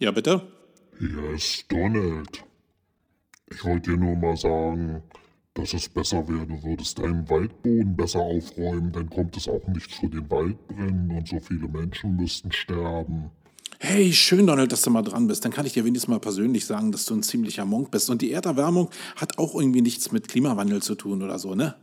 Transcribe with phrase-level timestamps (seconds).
[0.00, 0.42] Ja, bitte?
[0.96, 2.44] Hier ist Donald.
[3.50, 5.02] Ich wollte dir nur mal sagen,
[5.54, 9.90] dass es besser wäre, du würdest deinen Waldboden besser aufräumen, dann kommt es auch nicht
[9.90, 13.30] zu den Waldbränden und so viele Menschen müssten sterben.
[13.80, 15.44] Hey, schön, Donald, dass du mal dran bist.
[15.44, 18.08] Dann kann ich dir wenigstens mal persönlich sagen, dass du ein ziemlicher Monk bist.
[18.08, 21.74] Und die Erderwärmung hat auch irgendwie nichts mit Klimawandel zu tun oder so, ne?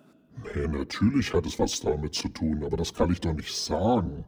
[0.56, 4.24] Nee, natürlich hat es was damit zu tun, aber das kann ich doch nicht sagen.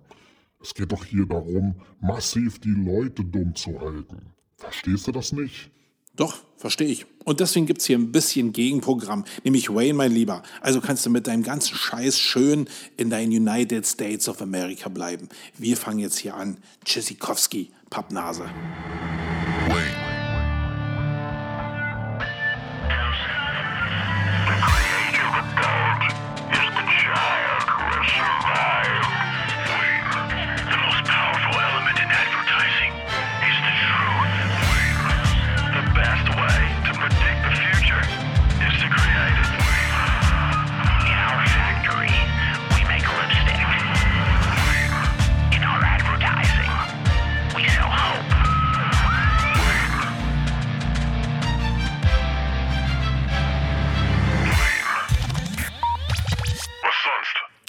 [0.62, 4.34] Es geht doch hier darum, massiv die Leute dumm zu halten.
[4.58, 5.72] Verstehst du das nicht?
[6.16, 7.06] Doch, verstehe ich.
[7.26, 10.42] Und deswegen gibt es hier ein bisschen Gegenprogramm, nämlich Wayne, mein Lieber.
[10.62, 12.68] Also kannst du mit deinem ganzen Scheiß schön
[12.98, 15.30] in deinen United States of America bleiben.
[15.58, 16.58] Wir fangen jetzt hier an.
[16.84, 18.46] Tschüssikowski, Pappnase.
[19.70, 19.97] Wayne.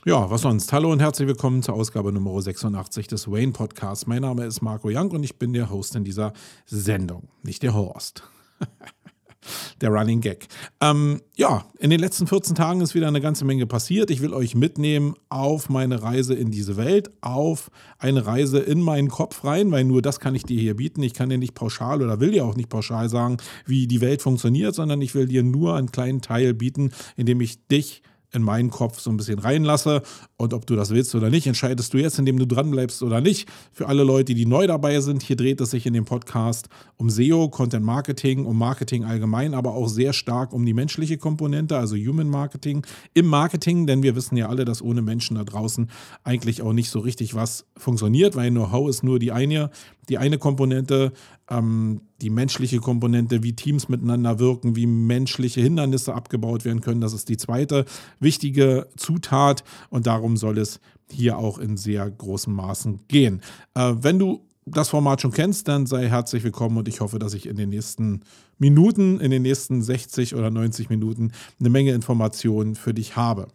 [0.08, 0.72] Ja, was sonst?
[0.72, 4.06] Hallo und herzlich willkommen zur Ausgabe Nummer 86 des Wayne Podcasts.
[4.06, 6.32] Mein Name ist Marco Young und ich bin der Host in dieser
[6.64, 8.22] Sendung, nicht der Horst.
[9.82, 10.46] der Running Gag.
[10.80, 14.10] Ähm, ja, in den letzten 14 Tagen ist wieder eine ganze Menge passiert.
[14.10, 19.08] Ich will euch mitnehmen auf meine Reise in diese Welt, auf eine Reise in meinen
[19.08, 21.02] Kopf rein, weil nur das kann ich dir hier bieten.
[21.02, 24.22] Ich kann dir nicht pauschal oder will dir auch nicht pauschal sagen, wie die Welt
[24.22, 28.00] funktioniert, sondern ich will dir nur einen kleinen Teil bieten, indem ich dich
[28.32, 30.02] in meinen Kopf so ein bisschen reinlasse.
[30.36, 33.48] Und ob du das willst oder nicht, entscheidest du jetzt, indem du dranbleibst oder nicht.
[33.72, 37.10] Für alle Leute, die neu dabei sind, hier dreht es sich in dem Podcast um
[37.10, 41.96] SEO, Content Marketing, um Marketing allgemein, aber auch sehr stark um die menschliche Komponente, also
[41.96, 42.84] Human Marketing
[43.14, 45.90] im Marketing, denn wir wissen ja alle, dass ohne Menschen da draußen
[46.24, 49.70] eigentlich auch nicht so richtig was funktioniert, weil Know-how ist nur die eine,
[50.08, 51.12] die eine Komponente,
[51.50, 57.00] ähm, die menschliche Komponente, wie Teams miteinander wirken, wie menschliche Hindernisse abgebaut werden können.
[57.00, 57.84] Das ist die zweite
[58.20, 60.80] wichtige Zutat und darum soll es
[61.10, 63.40] hier auch in sehr großen Maßen gehen.
[63.74, 67.34] Äh, wenn du das Format schon kennst, dann sei herzlich willkommen und ich hoffe, dass
[67.34, 68.22] ich in den nächsten
[68.58, 73.48] Minuten, in den nächsten 60 oder 90 Minuten eine Menge Informationen für dich habe.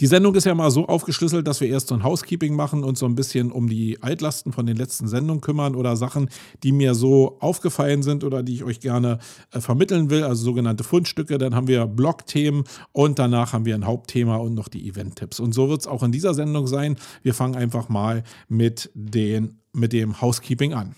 [0.00, 2.98] Die Sendung ist ja mal so aufgeschlüsselt, dass wir erst so ein Housekeeping machen und
[2.98, 6.28] so ein bisschen um die Altlasten von den letzten Sendungen kümmern oder Sachen,
[6.62, 9.18] die mir so aufgefallen sind oder die ich euch gerne
[9.52, 11.38] äh, vermitteln will, also sogenannte Fundstücke.
[11.38, 15.40] Dann haben wir Blog-Themen und danach haben wir ein Hauptthema und noch die Event-Tipps.
[15.40, 16.96] Und so wird es auch in dieser Sendung sein.
[17.22, 20.94] Wir fangen einfach mal mit, den, mit dem Housekeeping an.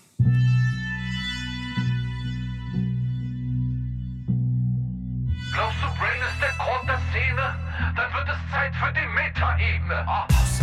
[8.57, 10.03] Zeit für die Metaebene.
[10.07, 10.56] Oh.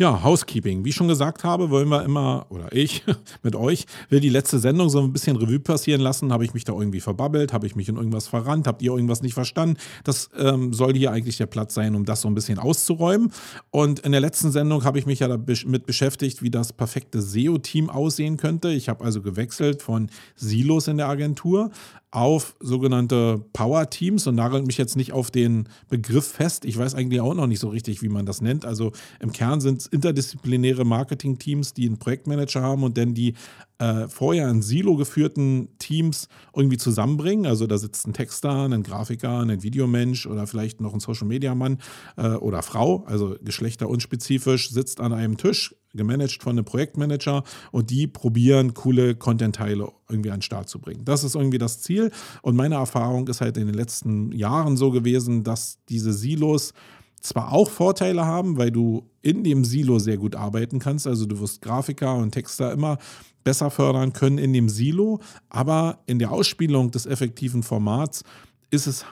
[0.00, 0.82] Ja, Housekeeping.
[0.82, 3.04] Wie ich schon gesagt habe, wollen wir immer, oder ich
[3.42, 6.32] mit euch, will die letzte Sendung so ein bisschen Revue passieren lassen.
[6.32, 7.52] Habe ich mich da irgendwie verbabbelt?
[7.52, 8.66] Habe ich mich in irgendwas verrannt?
[8.66, 9.76] Habt ihr irgendwas nicht verstanden?
[10.04, 13.30] Das ähm, soll hier eigentlich der Platz sein, um das so ein bisschen auszuräumen.
[13.68, 17.90] Und in der letzten Sendung habe ich mich ja damit beschäftigt, wie das perfekte SEO-Team
[17.90, 18.70] aussehen könnte.
[18.70, 21.72] Ich habe also gewechselt von Silos in der Agentur
[22.12, 26.64] auf sogenannte Power-Teams und nagelt mich jetzt nicht auf den Begriff fest.
[26.64, 28.64] Ich weiß eigentlich auch noch nicht so richtig, wie man das nennt.
[28.64, 33.34] Also im Kern sind es interdisziplinäre Marketing-Teams, die einen Projektmanager haben und dann die
[33.80, 37.46] äh, vorher in Silo geführten Teams irgendwie zusammenbringen.
[37.46, 41.78] Also da sitzt ein Texter, ein Grafiker, ein Videomensch oder vielleicht noch ein Social-Media-Mann
[42.16, 47.42] äh, oder Frau, also geschlechterunspezifisch, sitzt an einem Tisch, gemanagt von einem Projektmanager
[47.72, 51.04] und die probieren, coole Content-Teile irgendwie an den Start zu bringen.
[51.04, 52.10] Das ist irgendwie das Ziel
[52.42, 56.74] und meine Erfahrung ist halt in den letzten Jahren so gewesen, dass diese Silos
[57.20, 61.40] zwar auch Vorteile haben, weil du in dem Silo sehr gut arbeiten kannst, also du
[61.40, 62.98] wirst Grafiker und Texter immer
[63.44, 68.22] besser fördern können in dem Silo, aber in der Ausspielung des effektiven Formats
[68.70, 69.04] ist es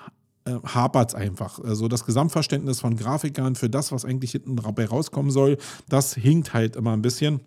[0.45, 1.59] äh, hapert es einfach.
[1.61, 5.59] Also das Gesamtverständnis von Grafikern für das, was eigentlich hinten dabei rauskommen soll,
[5.89, 7.41] das hinkt halt immer ein bisschen.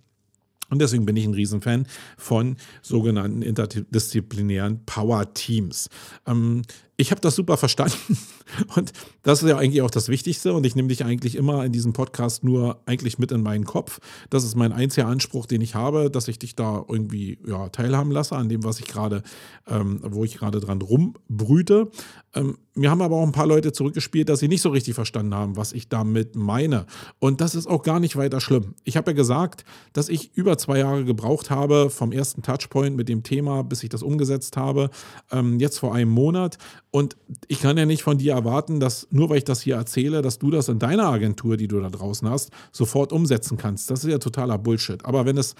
[0.69, 1.85] Und deswegen bin ich ein Riesenfan
[2.17, 5.89] von sogenannten interdisziplinären Power Teams.
[6.25, 6.61] Ähm,
[7.01, 8.17] ich habe das super verstanden
[8.75, 8.93] und
[9.23, 11.93] das ist ja eigentlich auch das Wichtigste und ich nehme dich eigentlich immer in diesem
[11.93, 13.99] Podcast nur eigentlich mit in meinen Kopf.
[14.29, 18.11] Das ist mein einziger Anspruch, den ich habe, dass ich dich da irgendwie ja, teilhaben
[18.11, 19.23] lasse an dem, was ich gerade,
[19.67, 21.89] ähm, wo ich gerade dran rumbrüte.
[22.33, 25.35] Ähm, mir haben aber auch ein paar Leute zurückgespielt, dass sie nicht so richtig verstanden
[25.35, 26.85] haben, was ich damit meine.
[27.19, 28.75] Und das ist auch gar nicht weiter schlimm.
[28.85, 33.09] Ich habe ja gesagt, dass ich über zwei Jahre gebraucht habe vom ersten Touchpoint mit
[33.09, 34.89] dem Thema, bis ich das umgesetzt habe,
[35.31, 36.57] ähm, jetzt vor einem Monat.
[36.91, 37.15] Und
[37.47, 40.39] ich kann ja nicht von dir erwarten, dass nur weil ich das hier erzähle, dass
[40.39, 43.89] du das in deiner Agentur, die du da draußen hast, sofort umsetzen kannst.
[43.89, 45.03] Das ist ja totaler Bullshit.
[45.05, 45.55] Aber wenn es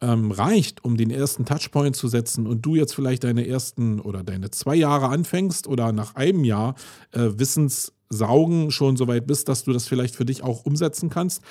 [0.00, 4.22] ähm, reicht, um den ersten Touchpoint zu setzen und du jetzt vielleicht deine ersten oder
[4.22, 6.74] deine zwei Jahre anfängst oder nach einem Jahr
[7.12, 11.42] äh, Wissenssaugen schon so weit bist, dass du das vielleicht für dich auch umsetzen kannst,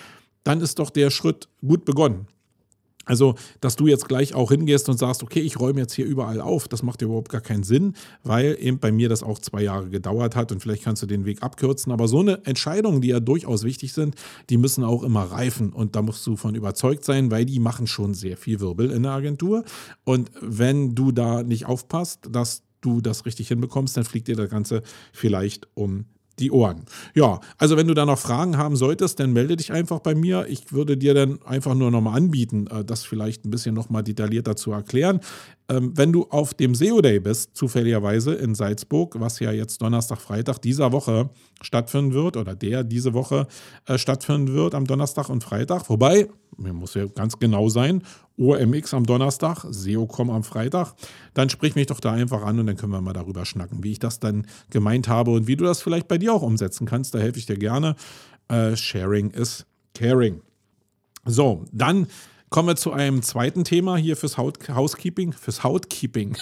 [0.43, 2.27] dann ist doch der Schritt gut begonnen.
[3.05, 6.39] Also, dass du jetzt gleich auch hingehst und sagst, okay, ich räume jetzt hier überall
[6.39, 9.89] auf, das macht überhaupt gar keinen Sinn, weil eben bei mir das auch zwei Jahre
[9.89, 11.91] gedauert hat und vielleicht kannst du den Weg abkürzen.
[11.91, 14.15] Aber so eine Entscheidung, die ja durchaus wichtig sind,
[14.49, 17.87] die müssen auch immer reifen und da musst du von überzeugt sein, weil die machen
[17.87, 19.63] schon sehr viel Wirbel in der Agentur.
[20.05, 24.49] Und wenn du da nicht aufpasst, dass du das richtig hinbekommst, dann fliegt dir das
[24.49, 26.05] Ganze vielleicht um
[26.39, 26.85] die Ohren.
[27.13, 30.47] Ja, also wenn du da noch Fragen haben solltest, dann melde dich einfach bei mir.
[30.47, 34.55] Ich würde dir dann einfach nur nochmal anbieten, äh, das vielleicht ein bisschen nochmal detaillierter
[34.55, 35.19] zu erklären.
[35.69, 40.19] Ähm, wenn du auf dem SEO Day bist, zufälligerweise in Salzburg, was ja jetzt Donnerstag,
[40.19, 41.29] Freitag dieser Woche
[41.61, 43.47] stattfinden wird oder der diese Woche
[43.85, 46.27] äh, stattfinden wird am Donnerstag und Freitag, wobei,
[46.57, 48.03] mir muss ja ganz genau sein,
[48.37, 50.95] OMX am Donnerstag, SEOCom am Freitag,
[51.33, 53.93] dann sprich mich doch da einfach an und dann können wir mal darüber schnacken, wie
[53.93, 57.15] ich das dann gemeint habe und wie du das vielleicht bei dir auch umsetzen kannst.
[57.15, 57.95] Da helfe ich dir gerne.
[58.49, 60.41] Äh, sharing is caring.
[61.25, 62.07] So, dann
[62.53, 65.33] Kommen wir zu einem zweiten Thema hier fürs Housekeeping.
[65.33, 66.37] Fürs Housekeeping.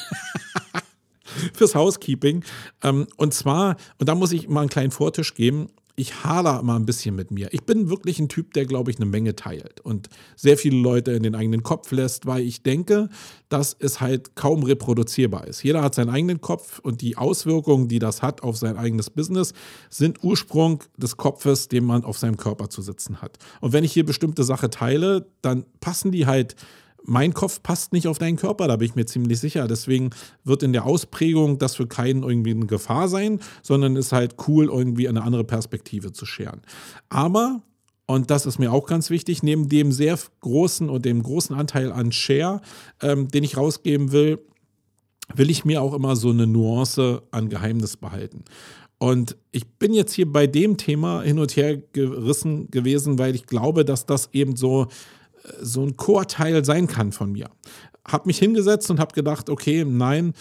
[1.54, 2.44] fürs Housekeeping.
[2.84, 6.76] Ähm, und zwar, und da muss ich mal einen kleinen Vortisch geben ich hader immer
[6.78, 7.50] ein bisschen mit mir.
[7.52, 11.12] Ich bin wirklich ein Typ, der, glaube ich, eine Menge teilt und sehr viele Leute
[11.12, 13.10] in den eigenen Kopf lässt, weil ich denke,
[13.50, 15.64] dass es halt kaum reproduzierbar ist.
[15.64, 19.54] Jeder hat seinen eigenen Kopf und die Auswirkungen, die das hat auf sein eigenes Business,
[19.90, 23.38] sind Ursprung des Kopfes, den man auf seinem Körper zu sitzen hat.
[23.60, 26.56] Und wenn ich hier bestimmte Sachen teile, dann passen die halt
[27.04, 29.68] mein Kopf passt nicht auf deinen Körper, da bin ich mir ziemlich sicher.
[29.68, 30.12] Deswegen
[30.44, 34.66] wird in der Ausprägung das für keinen irgendwie eine Gefahr sein, sondern ist halt cool,
[34.66, 36.62] irgendwie eine andere Perspektive zu scheren.
[37.10, 37.62] Aber,
[38.06, 41.92] und das ist mir auch ganz wichtig, neben dem sehr großen und dem großen Anteil
[41.92, 42.62] an Share,
[43.02, 44.40] ähm, den ich rausgeben will,
[45.34, 48.44] will ich mir auch immer so eine Nuance an Geheimnis behalten.
[48.98, 53.48] Und ich bin jetzt hier bei dem Thema hin und her gerissen gewesen, weil ich
[53.48, 54.90] glaube, dass das eben so
[55.62, 57.50] so ein Core-Teil sein kann von mir.
[58.06, 60.34] Hab mich hingesetzt und habe gedacht, okay, nein,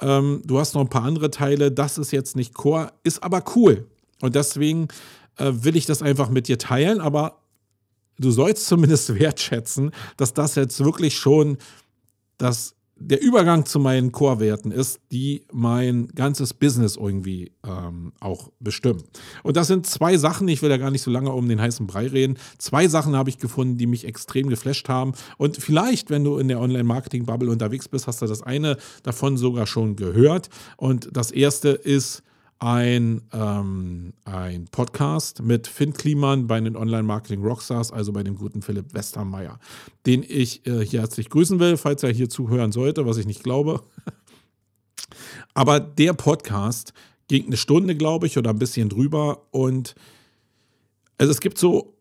[0.00, 3.42] ähm, du hast noch ein paar andere Teile, das ist jetzt nicht Core, ist aber
[3.56, 3.86] cool.
[4.20, 4.88] Und deswegen
[5.36, 7.38] äh, will ich das einfach mit dir teilen, aber
[8.18, 11.58] du sollst zumindest wertschätzen, dass das jetzt wirklich schon
[12.36, 19.02] das der Übergang zu meinen Core-Werten ist, die mein ganzes Business irgendwie ähm, auch bestimmen.
[19.42, 21.86] Und das sind zwei Sachen, ich will ja gar nicht so lange um den heißen
[21.86, 22.38] Brei reden.
[22.58, 25.12] Zwei Sachen habe ich gefunden, die mich extrem geflasht haben.
[25.36, 29.66] Und vielleicht, wenn du in der Online-Marketing-Bubble unterwegs bist, hast du das eine davon sogar
[29.66, 30.48] schon gehört.
[30.76, 32.22] Und das erste ist
[32.58, 38.62] ein, ähm, ein Podcast mit Finn Kliman bei den Online-Marketing Rockstars, also bei dem guten
[38.62, 39.58] Philipp Westermeier,
[40.06, 43.44] den ich äh, hier herzlich grüßen will, falls er hier zuhören sollte, was ich nicht
[43.44, 43.82] glaube.
[45.54, 46.92] Aber der Podcast
[47.28, 49.46] ging eine Stunde, glaube ich, oder ein bisschen drüber.
[49.50, 49.94] Und
[51.16, 51.96] also es gibt so,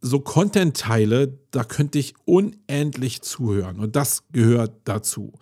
[0.00, 3.78] so Content-Teile, da könnte ich unendlich zuhören.
[3.78, 5.32] Und das gehört dazu.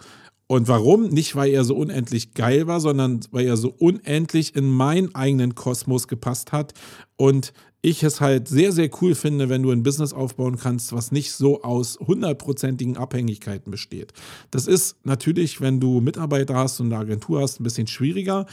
[0.49, 1.09] Und warum?
[1.09, 5.55] Nicht, weil er so unendlich geil war, sondern weil er so unendlich in meinen eigenen
[5.55, 6.73] Kosmos gepasst hat.
[7.17, 7.53] Und
[7.83, 11.33] ich es halt sehr, sehr cool finde, wenn du ein Business aufbauen kannst, was nicht
[11.33, 14.15] so aus hundertprozentigen Abhängigkeiten besteht.
[14.51, 18.47] Das ist natürlich, wenn du Mitarbeiter hast und eine Agentur hast, ein bisschen schwieriger.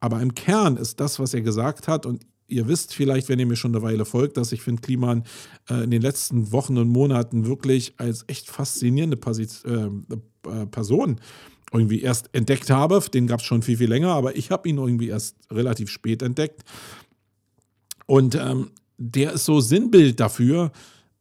[0.00, 3.46] Aber im Kern ist das, was er gesagt hat, und ihr wisst vielleicht, wenn ihr
[3.46, 5.24] mir schon eine Weile folgt, dass ich finde Kliman
[5.68, 11.20] äh, in den letzten Wochen und Monaten wirklich als echt faszinierende Position, äh, äh, Person
[11.72, 13.02] irgendwie erst entdeckt habe.
[13.12, 16.22] Den gab es schon viel, viel länger, aber ich habe ihn irgendwie erst relativ spät
[16.22, 16.62] entdeckt.
[18.06, 20.70] Und ähm, der ist so Sinnbild dafür,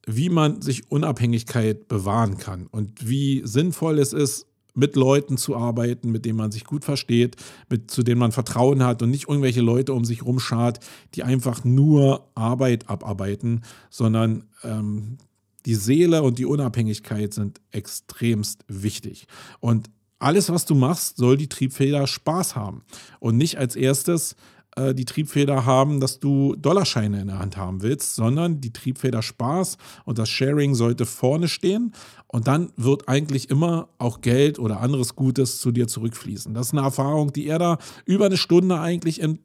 [0.06, 6.12] wie man sich Unabhängigkeit bewahren kann und wie sinnvoll es ist, mit Leuten zu arbeiten,
[6.12, 7.36] mit denen man sich gut versteht,
[7.70, 10.80] mit, zu denen man Vertrauen hat und nicht irgendwelche Leute um sich rumschart,
[11.16, 15.18] die einfach nur Arbeit abarbeiten, sondern ähm,
[15.66, 19.28] die Seele und die Unabhängigkeit sind extremst wichtig.
[19.60, 22.84] Und alles, was du machst, soll die Triebfeder Spaß haben.
[23.20, 24.36] Und nicht als erstes
[24.76, 29.22] äh, die Triebfeder haben, dass du Dollarscheine in der Hand haben willst, sondern die Triebfeder
[29.22, 31.94] Spaß und das Sharing sollte vorne stehen.
[32.28, 36.54] Und dann wird eigentlich immer auch Geld oder anderes Gutes zu dir zurückfließen.
[36.54, 39.40] Das ist eine Erfahrung, die er da über eine Stunde eigentlich in,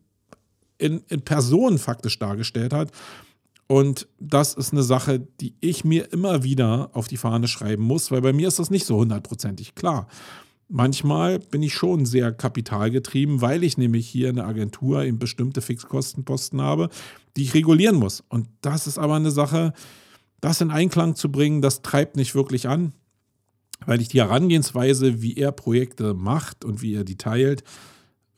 [0.78, 2.92] in, in Person faktisch dargestellt hat.
[3.68, 8.12] Und das ist eine Sache, die ich mir immer wieder auf die Fahne schreiben muss,
[8.12, 10.06] weil bei mir ist das nicht so hundertprozentig klar.
[10.68, 15.62] Manchmal bin ich schon sehr kapitalgetrieben, weil ich nämlich hier in der Agentur eben bestimmte
[15.62, 16.88] Fixkostenposten habe,
[17.36, 18.24] die ich regulieren muss.
[18.28, 19.72] Und das ist aber eine Sache,
[20.40, 22.92] das in Einklang zu bringen, das treibt nicht wirklich an,
[23.84, 27.62] weil ich die Herangehensweise, wie er Projekte macht und wie er die teilt,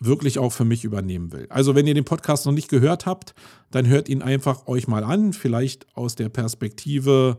[0.01, 1.47] wirklich auch für mich übernehmen will.
[1.49, 3.35] Also wenn ihr den Podcast noch nicht gehört habt,
[3.71, 7.39] dann hört ihn einfach euch mal an, vielleicht aus der Perspektive,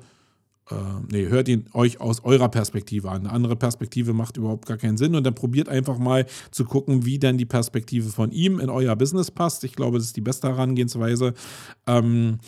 [0.72, 0.76] äh,
[1.12, 3.22] nee, hört ihn euch aus eurer Perspektive an.
[3.22, 7.06] Eine andere Perspektive macht überhaupt gar keinen Sinn und dann probiert einfach mal zu gucken,
[7.06, 9.64] wie denn die Perspektive von ihm in euer Business passt.
[9.64, 11.34] Ich glaube, das ist die beste Herangehensweise.
[11.88, 12.40] Ähm,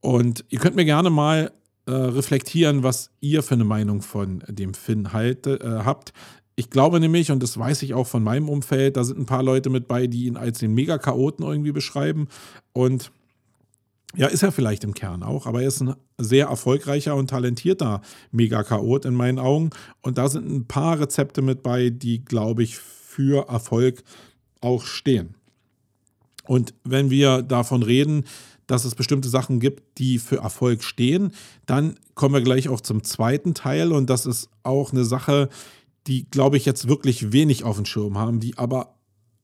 [0.00, 1.52] und ihr könnt mir gerne mal
[1.86, 6.12] äh, reflektieren, was ihr für eine Meinung von dem Finn halt, äh, habt.
[6.54, 9.42] Ich glaube nämlich, und das weiß ich auch von meinem Umfeld, da sind ein paar
[9.42, 12.28] Leute mit bei, die ihn als den Mega-Chaoten irgendwie beschreiben.
[12.72, 13.12] Und
[14.16, 18.00] ja, ist er vielleicht im Kern auch, aber er ist ein sehr erfolgreicher und talentierter
[18.32, 19.70] Mega-Chaot in meinen Augen.
[20.02, 24.02] Und da sind ein paar Rezepte mit bei, die, glaube ich, für Erfolg
[24.60, 25.34] auch stehen.
[26.44, 28.24] Und wenn wir davon reden,
[28.66, 31.32] dass es bestimmte Sachen gibt, die für Erfolg stehen,
[31.66, 33.92] dann kommen wir gleich auch zum zweiten Teil.
[33.92, 35.48] Und das ist auch eine Sache,
[36.06, 38.95] die, glaube ich, jetzt wirklich wenig auf dem Schirm haben, die aber,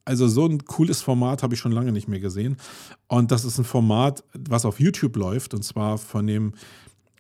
[0.04, 2.56] also so ein cooles Format habe ich schon lange nicht mehr gesehen.
[3.09, 6.54] Und das ist ein Format, was auf YouTube läuft, und zwar von dem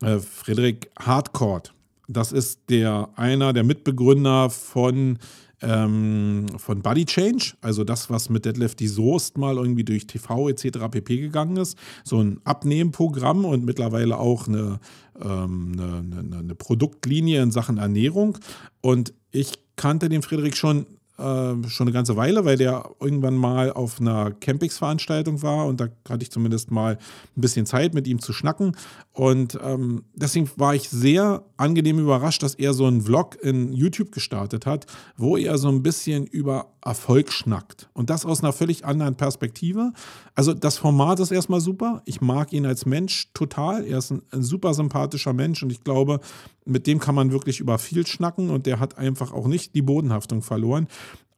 [0.00, 1.74] äh, Frederik Hardcourt.
[2.08, 5.18] Das ist der einer der Mitbegründer von
[5.62, 10.48] ähm, von Body Change, also das, was mit Deadlift die Soest mal irgendwie durch TV
[10.48, 10.78] etc.
[10.90, 11.18] pp.
[11.18, 11.78] gegangen ist.
[12.04, 14.80] So ein Abnehmprogramm und mittlerweile auch eine,
[15.20, 18.38] ähm, eine, eine, eine Produktlinie in Sachen Ernährung.
[18.80, 20.86] Und ich kannte den Friedrich schon
[21.18, 25.88] äh, schon eine ganze Weile, weil der irgendwann mal auf einer Campings-Veranstaltung war und da
[26.08, 26.98] hatte ich zumindest mal
[27.36, 28.76] ein bisschen Zeit mit ihm zu schnacken.
[29.12, 34.10] Und ähm, deswegen war ich sehr angenehm überrascht, dass er so einen Vlog in YouTube
[34.10, 37.88] gestartet hat, wo er so ein bisschen über Erfolg schnackt.
[37.92, 39.92] Und das aus einer völlig anderen Perspektive.
[40.34, 42.02] Also das Format ist erstmal super.
[42.06, 43.84] Ich mag ihn als Mensch total.
[43.84, 46.20] Er ist ein, ein super sympathischer Mensch und ich glaube,
[46.64, 49.82] mit dem kann man wirklich über viel schnacken und der hat einfach auch nicht die
[49.82, 50.88] Bodenhaftung verloren.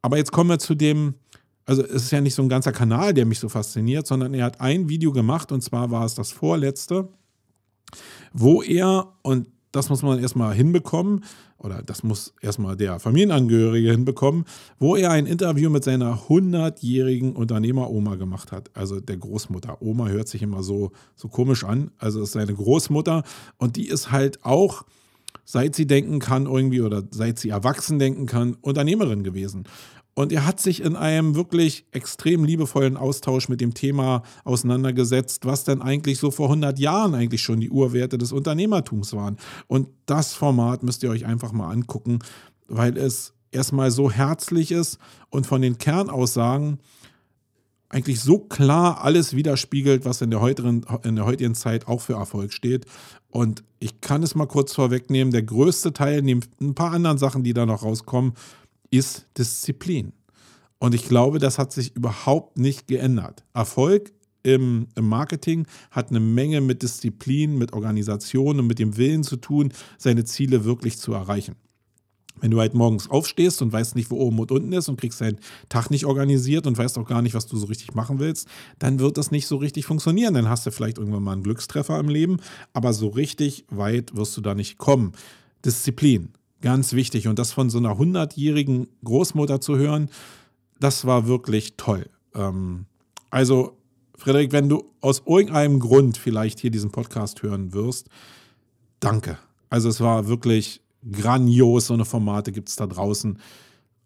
[0.05, 1.15] Aber jetzt kommen wir zu dem,
[1.65, 4.45] also es ist ja nicht so ein ganzer Kanal, der mich so fasziniert, sondern er
[4.45, 7.07] hat ein Video gemacht und zwar war es das vorletzte,
[8.31, 11.23] wo er, und das muss man erstmal hinbekommen,
[11.57, 14.45] oder das muss erstmal der Familienangehörige hinbekommen,
[14.77, 18.69] wo er ein Interview mit seiner 100-jährigen Unternehmeroma gemacht hat.
[18.75, 19.81] Also der Großmutter.
[19.81, 21.89] Oma hört sich immer so, so komisch an.
[21.97, 23.23] Also ist seine Großmutter
[23.57, 24.85] und die ist halt auch
[25.45, 29.65] seit sie denken kann irgendwie oder seit sie erwachsen denken kann, Unternehmerin gewesen.
[30.15, 35.65] Und er hat sich in einem wirklich extrem liebevollen Austausch mit dem Thema auseinandergesetzt, was
[35.65, 39.35] denn eigentlich so vor 100 Jahren eigentlich schon die Urwerte des Unternehmertums waren.
[39.67, 42.19] Und das Format müsst ihr euch einfach mal angucken,
[42.67, 44.99] weil es erstmal so herzlich ist
[45.29, 46.79] und von den Kernaussagen
[47.95, 52.15] eigentlich so klar alles widerspiegelt, was in der, heutigen, in der heutigen Zeit auch für
[52.15, 52.85] Erfolg steht.
[53.29, 57.45] Und ich kann es mal kurz vorwegnehmen, der größte Teil, neben ein paar anderen Sachen,
[57.45, 58.33] die da noch rauskommen,
[58.91, 60.11] ist Disziplin.
[60.77, 63.45] Und ich glaube, das hat sich überhaupt nicht geändert.
[63.53, 64.11] Erfolg
[64.43, 69.37] im, im, Marketing hat eine Menge mit Disziplin, mit Organisation und mit dem Willen zu
[69.37, 71.55] tun, seine Ziele wirklich zu erreichen.
[72.41, 75.21] Wenn du halt morgens aufstehst und weißt nicht, wo oben und unten ist und kriegst
[75.21, 75.39] deinen
[75.69, 78.47] Tag nicht organisiert und weißt auch gar nicht, was du so richtig machen willst,
[78.79, 80.33] dann wird das nicht so richtig funktionieren.
[80.33, 82.37] Dann hast du vielleicht irgendwann mal einen Glückstreffer im Leben,
[82.73, 85.13] aber so richtig weit wirst du da nicht kommen.
[85.63, 86.29] Disziplin,
[86.61, 87.27] ganz wichtig.
[87.27, 90.09] Und das von so einer hundertjährigen Großmutter zu hören,
[90.79, 92.09] das war wirklich toll.
[92.33, 92.85] Ähm,
[93.29, 93.77] also,
[94.17, 98.07] Frederik, wenn du aus irgendeinem Grund vielleicht hier diesen Podcast hören wirst,
[98.99, 99.37] danke.
[99.69, 101.87] Also es war wirklich grandios.
[101.87, 103.39] So eine Formate gibt es da draußen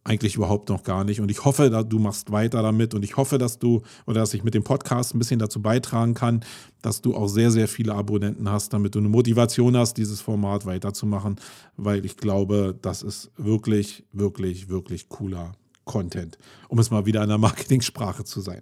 [0.04, 1.22] eigentlich überhaupt noch gar nicht.
[1.22, 4.44] Und ich hoffe, du machst weiter damit und ich hoffe, dass du oder dass ich
[4.44, 6.44] mit dem Podcast ein bisschen dazu beitragen kann,
[6.82, 10.66] dass du auch sehr, sehr viele Abonnenten hast, damit du eine Motivation hast, dieses Format
[10.66, 11.36] weiterzumachen,
[11.78, 15.52] weil ich glaube, das ist wirklich, wirklich, wirklich cooler
[15.86, 16.38] Content,
[16.70, 18.62] um es mal wieder in der Marketingsprache zu sein.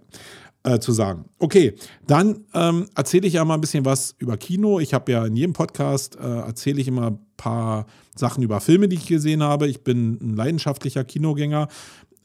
[0.64, 1.26] Äh, zu sagen.
[1.38, 4.80] Okay, dann ähm, erzähle ich ja mal ein bisschen was über Kino.
[4.80, 8.96] Ich habe ja in jedem Podcast äh, erzähle ich immer paar Sachen über Filme, die
[8.96, 9.66] ich gesehen habe.
[9.66, 11.68] Ich bin ein leidenschaftlicher Kinogänger.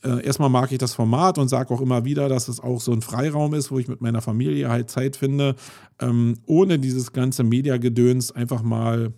[0.04, 2.92] Äh, erstmal mag ich das Format und sage auch immer wieder, dass es auch so
[2.92, 5.56] ein Freiraum ist, wo ich mit meiner Familie halt Zeit finde,
[6.02, 9.14] ähm, ohne dieses ganze Mediagedöns einfach mal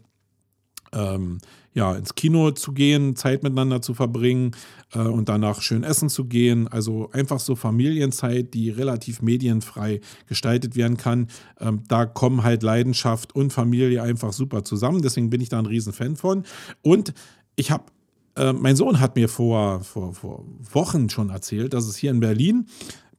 [0.94, 1.40] ähm,
[1.76, 4.52] ja, ins Kino zu gehen, Zeit miteinander zu verbringen
[4.94, 6.68] äh, und danach schön essen zu gehen.
[6.70, 11.28] Also einfach so Familienzeit, die relativ medienfrei gestaltet werden kann.
[11.60, 15.02] Ähm, da kommen halt Leidenschaft und Familie einfach super zusammen.
[15.02, 16.44] Deswegen bin ich da ein Riesenfan von.
[16.82, 17.14] Und
[17.58, 17.84] ich habe
[18.38, 22.20] äh, mein Sohn hat mir vor, vor, vor Wochen schon erzählt, dass es hier in
[22.20, 22.68] Berlin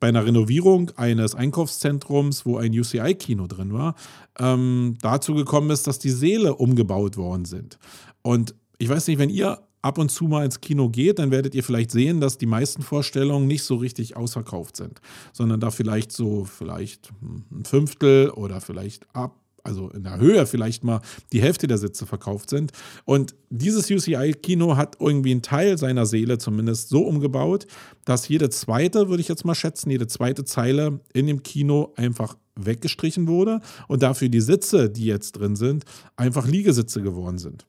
[0.01, 3.95] bei einer Renovierung eines Einkaufszentrums, wo ein UCI-Kino drin war,
[4.39, 7.79] ähm, dazu gekommen ist, dass die Säle umgebaut worden sind.
[8.27, 11.55] Und ich weiß nicht, wenn ihr ab und zu mal ins Kino geht, dann werdet
[11.55, 15.01] ihr vielleicht sehen, dass die meisten Vorstellungen nicht so richtig ausverkauft sind,
[15.33, 20.85] sondern da vielleicht so vielleicht ein Fünftel oder vielleicht ab also in der Höhe vielleicht
[20.85, 21.01] mal
[21.33, 22.71] die Hälfte der Sitze verkauft sind.
[23.05, 27.67] Und dieses UCI-Kino hat irgendwie einen Teil seiner Seele zumindest so umgebaut,
[28.05, 32.37] dass jede zweite, würde ich jetzt mal schätzen, jede zweite Zeile in dem Kino einfach
[32.55, 35.85] weggestrichen wurde und dafür die Sitze, die jetzt drin sind,
[36.17, 37.67] einfach Liegesitze geworden sind.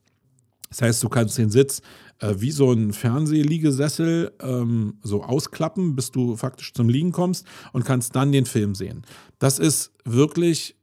[0.70, 1.82] Das heißt, du kannst den Sitz
[2.20, 7.86] äh, wie so ein Fernsehliegesessel ähm, so ausklappen, bis du faktisch zum Liegen kommst und
[7.86, 9.04] kannst dann den Film sehen.
[9.40, 10.76] Das ist wirklich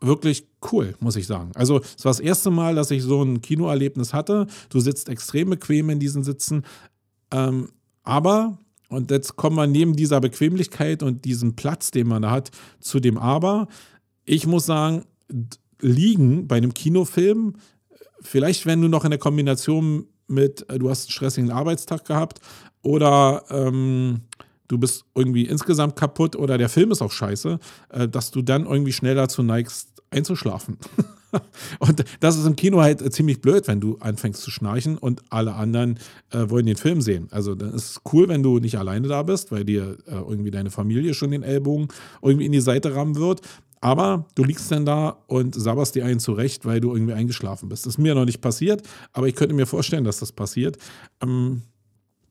[0.00, 1.50] wirklich cool, muss ich sagen.
[1.54, 4.46] Also es war das erste Mal, dass ich so ein Kinoerlebnis hatte.
[4.68, 6.64] Du sitzt extrem bequem in diesen Sitzen.
[7.32, 7.70] Ähm,
[8.04, 8.58] aber,
[8.88, 13.00] und jetzt kommen wir neben dieser Bequemlichkeit und diesem Platz, den man da hat, zu
[13.00, 13.68] dem Aber.
[14.24, 15.04] Ich muss sagen,
[15.80, 17.56] liegen bei einem Kinofilm,
[18.22, 22.40] vielleicht wenn du noch in der Kombination mit, äh, du hast einen stressigen Arbeitstag gehabt
[22.82, 24.22] oder ähm,
[24.68, 27.58] du bist irgendwie insgesamt kaputt oder der Film ist auch scheiße,
[27.90, 30.78] äh, dass du dann irgendwie schnell dazu neigst, einzuschlafen.
[31.78, 35.22] und das ist im Kino halt äh, ziemlich blöd, wenn du anfängst zu schnarchen und
[35.30, 35.98] alle anderen
[36.30, 37.28] äh, wollen den Film sehen.
[37.30, 40.50] Also dann ist es cool, wenn du nicht alleine da bist, weil dir äh, irgendwie
[40.50, 41.88] deine Familie schon den Ellbogen
[42.22, 43.42] irgendwie in die Seite rammen wird.
[43.80, 47.86] Aber du liegst dann da und sabberst dir einen zurecht, weil du irgendwie eingeschlafen bist.
[47.86, 50.78] Das ist mir noch nicht passiert, aber ich könnte mir vorstellen, dass das passiert,
[51.22, 51.62] ähm,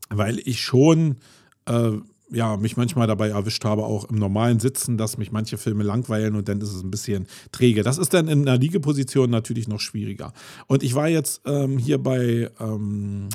[0.10, 1.18] weil ich schon
[1.66, 1.92] äh,
[2.30, 6.36] ja, mich manchmal dabei erwischt habe, auch im normalen Sitzen, dass mich manche Filme langweilen
[6.36, 7.84] und dann ist es ein bisschen träge.
[7.84, 10.34] Das ist dann in einer Liegeposition natürlich noch schwieriger.
[10.68, 13.30] Und ich war jetzt ähm, hier bei ähm,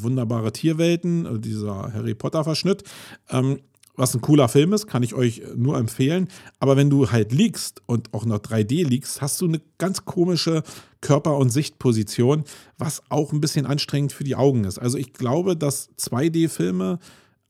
[0.00, 2.84] Wunderbare Tierwelten, äh, dieser Harry Potter-Verschnitt.
[3.30, 3.58] Ähm,
[3.98, 6.28] was ein cooler Film ist, kann ich euch nur empfehlen.
[6.60, 10.62] Aber wenn du halt liegst und auch noch 3D liegst, hast du eine ganz komische
[11.00, 12.44] Körper- und Sichtposition,
[12.78, 14.78] was auch ein bisschen anstrengend für die Augen ist.
[14.78, 16.98] Also ich glaube, dass 2D-Filme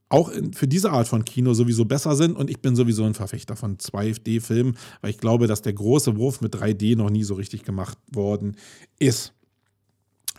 [0.08, 2.36] auch in, für diese Art von Kino sowieso besser sind.
[2.36, 6.40] Und ich bin sowieso ein Verfechter von 2D-Filmen, weil ich glaube, dass der große Wurf
[6.40, 8.56] mit 3D noch nie so richtig gemacht worden
[8.98, 9.34] ist.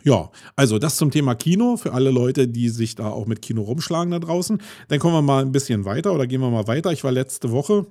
[0.04, 3.62] Ja, also das zum Thema Kino für alle Leute, die sich da auch mit Kino
[3.62, 4.60] rumschlagen da draußen.
[4.88, 6.92] Dann kommen wir mal ein bisschen weiter oder gehen wir mal weiter.
[6.92, 7.86] Ich war letzte Woche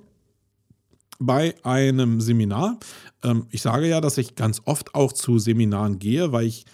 [1.18, 2.78] bei einem Seminar.
[3.22, 6.64] Ähm, ich sage ja, dass ich ganz oft auch zu Seminaren gehe, weil ich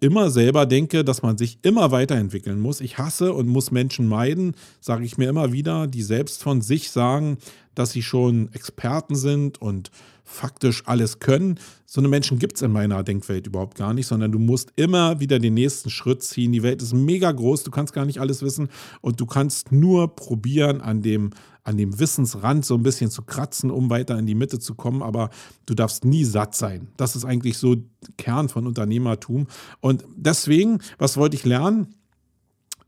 [0.00, 2.80] immer selber denke, dass man sich immer weiterentwickeln muss.
[2.80, 6.90] Ich hasse und muss Menschen meiden, sage ich mir immer wieder, die selbst von sich
[6.90, 7.38] sagen,
[7.74, 9.90] dass sie schon Experten sind und
[10.24, 11.58] faktisch alles können.
[11.86, 15.18] So eine Menschen gibt es in meiner Denkwelt überhaupt gar nicht, sondern du musst immer
[15.18, 16.52] wieder den nächsten Schritt ziehen.
[16.52, 18.68] Die Welt ist mega groß, du kannst gar nicht alles wissen
[19.00, 21.30] und du kannst nur probieren, an dem
[21.62, 25.02] an dem Wissensrand so ein bisschen zu kratzen, um weiter in die Mitte zu kommen,
[25.02, 25.28] aber
[25.66, 26.88] du darfst nie satt sein.
[26.96, 27.76] Das ist eigentlich so
[28.16, 29.46] Kern von Unternehmertum.
[29.80, 31.94] Und deswegen, was wollte ich lernen?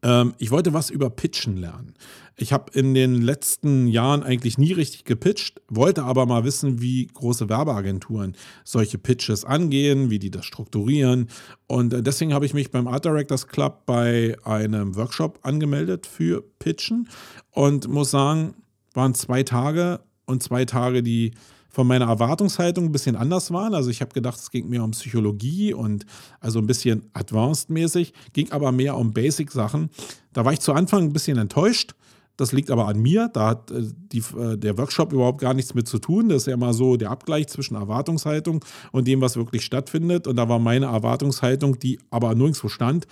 [0.03, 1.95] Ähm, ich wollte was über Pitchen lernen.
[2.37, 7.07] Ich habe in den letzten Jahren eigentlich nie richtig gepitcht, wollte aber mal wissen, wie
[7.07, 11.29] große Werbeagenturen solche Pitches angehen, wie die das strukturieren.
[11.67, 16.43] Und äh, deswegen habe ich mich beim Art Directors Club bei einem Workshop angemeldet für
[16.59, 17.09] Pitchen
[17.51, 18.55] und muss sagen,
[18.95, 21.33] waren zwei Tage und zwei Tage, die
[21.73, 23.75] von meiner Erwartungshaltung ein bisschen anders waren.
[23.75, 26.05] Also ich habe gedacht, es ging mehr um Psychologie und
[26.41, 29.91] also ein bisschen advanced-mäßig, ging aber mehr um Basic-Sachen.
[30.33, 31.95] Da war ich zu Anfang ein bisschen enttäuscht.
[32.37, 33.29] Das liegt aber an mir.
[33.33, 33.83] Da hat äh,
[34.13, 36.29] die, äh, der Workshop überhaupt gar nichts mit zu tun.
[36.29, 40.27] Das ist ja mal so der Abgleich zwischen Erwartungshaltung und dem, was wirklich stattfindet.
[40.27, 43.07] Und da war meine Erwartungshaltung, die aber nirgendwo stand,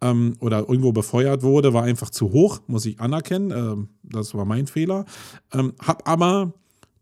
[0.00, 3.50] ähm, oder irgendwo befeuert wurde, war einfach zu hoch, muss ich anerkennen.
[3.50, 5.04] Ähm, das war mein Fehler.
[5.52, 6.52] Ähm, hab aber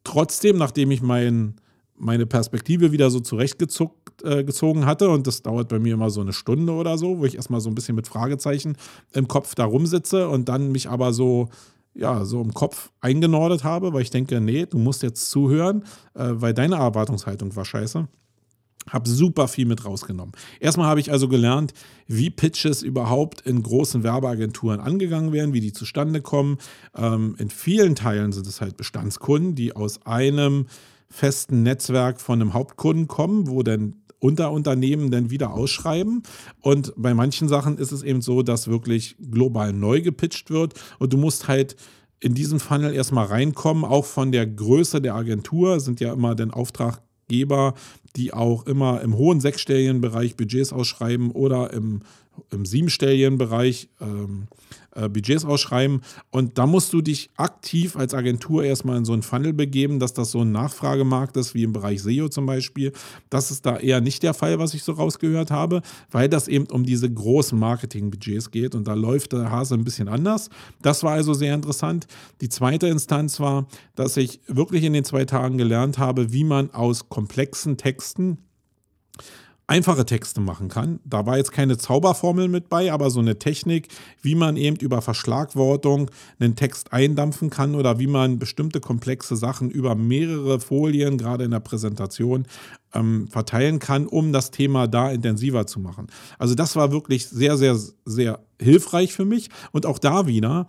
[0.04, 1.56] trotzdem, nachdem ich mein,
[1.96, 6.32] meine Perspektive wieder so zurechtgezogen äh, hatte, und das dauert bei mir immer so eine
[6.32, 8.76] Stunde oder so, wo ich erstmal so ein bisschen mit Fragezeichen
[9.12, 11.48] im Kopf da rumsitze und dann mich aber so
[11.94, 15.84] ja, so im Kopf eingenordet habe, weil ich denke, nee, du musst jetzt zuhören,
[16.14, 18.08] äh, weil deine Erwartungshaltung war scheiße.
[18.90, 20.32] Habe super viel mit rausgenommen.
[20.58, 21.72] Erstmal habe ich also gelernt,
[22.08, 26.58] wie Pitches überhaupt in großen Werbeagenturen angegangen werden, wie die zustande kommen.
[26.96, 30.66] Ähm, in vielen Teilen sind es halt Bestandskunden, die aus einem
[31.08, 36.22] festen Netzwerk von einem Hauptkunden kommen, wo dann Unterunternehmen dann wieder ausschreiben.
[36.60, 41.12] Und bei manchen Sachen ist es eben so, dass wirklich global neu gepitcht wird und
[41.12, 41.76] du musst halt
[42.20, 46.52] in diesen Funnel erstmal reinkommen, auch von der Größe der Agentur sind ja immer den
[46.52, 47.74] Auftraggeber,
[48.16, 52.00] die auch immer im hohen sechsstelligen Bereich Budgets ausschreiben oder im
[52.50, 54.48] im siebenstelligen Bereich ähm,
[54.94, 56.02] äh, Budgets ausschreiben.
[56.30, 60.12] Und da musst du dich aktiv als Agentur erstmal in so einen Funnel begeben, dass
[60.12, 62.92] das so ein Nachfragemarkt ist, wie im Bereich SEO zum Beispiel.
[63.30, 66.66] Das ist da eher nicht der Fall, was ich so rausgehört habe, weil das eben
[66.66, 70.50] um diese großen Marketingbudgets geht und da läuft der Hase ein bisschen anders.
[70.82, 72.06] Das war also sehr interessant.
[72.40, 76.70] Die zweite Instanz war, dass ich wirklich in den zwei Tagen gelernt habe, wie man
[76.72, 78.01] aus komplexen Texten
[79.72, 81.00] einfache Texte machen kann.
[81.04, 83.88] Da war jetzt keine Zauberformel mit bei, aber so eine Technik,
[84.20, 89.70] wie man eben über Verschlagwortung einen Text eindampfen kann oder wie man bestimmte komplexe Sachen
[89.70, 92.46] über mehrere Folien, gerade in der Präsentation,
[92.92, 96.08] ähm, verteilen kann, um das Thema da intensiver zu machen.
[96.38, 99.48] Also das war wirklich sehr, sehr, sehr hilfreich für mich.
[99.70, 100.66] Und auch da wieder,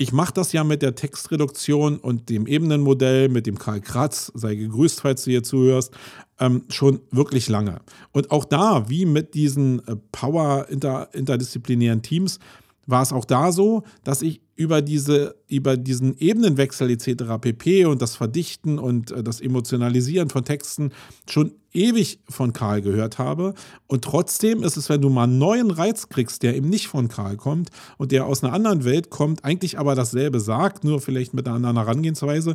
[0.00, 4.54] ich mache das ja mit der Textreduktion und dem Ebenenmodell, mit dem Karl Kratz, sei
[4.54, 5.92] gegrüßt, falls du hier zuhörst,
[6.38, 7.82] ähm, schon wirklich lange.
[8.12, 12.38] Und auch da, wie mit diesen äh, Power-interdisziplinären Teams,
[12.86, 17.24] war es auch da so, dass ich über, diese, über diesen Ebenenwechsel etc.
[17.40, 17.86] pp.
[17.86, 20.92] und das Verdichten und äh, das Emotionalisieren von Texten
[21.26, 23.54] schon ewig von Karl gehört habe.
[23.86, 27.08] Und trotzdem ist es, wenn du mal einen neuen Reiz kriegst, der eben nicht von
[27.08, 31.32] Karl kommt und der aus einer anderen Welt kommt, eigentlich aber dasselbe sagt, nur vielleicht
[31.32, 32.54] mit einer anderen Herangehensweise,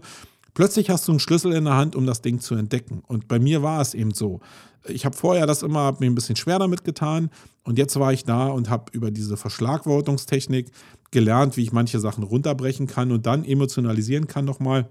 [0.56, 3.04] Plötzlich hast du einen Schlüssel in der Hand, um das Ding zu entdecken.
[3.08, 4.39] Und bei mir war es eben so.
[4.88, 7.30] Ich habe vorher das immer, mir ein bisschen schwer damit getan.
[7.63, 10.68] Und jetzt war ich da und habe über diese Verschlagwortungstechnik
[11.15, 14.89] gelernt, wie ich manche Sachen runterbrechen kann und dann emotionalisieren kann nochmal.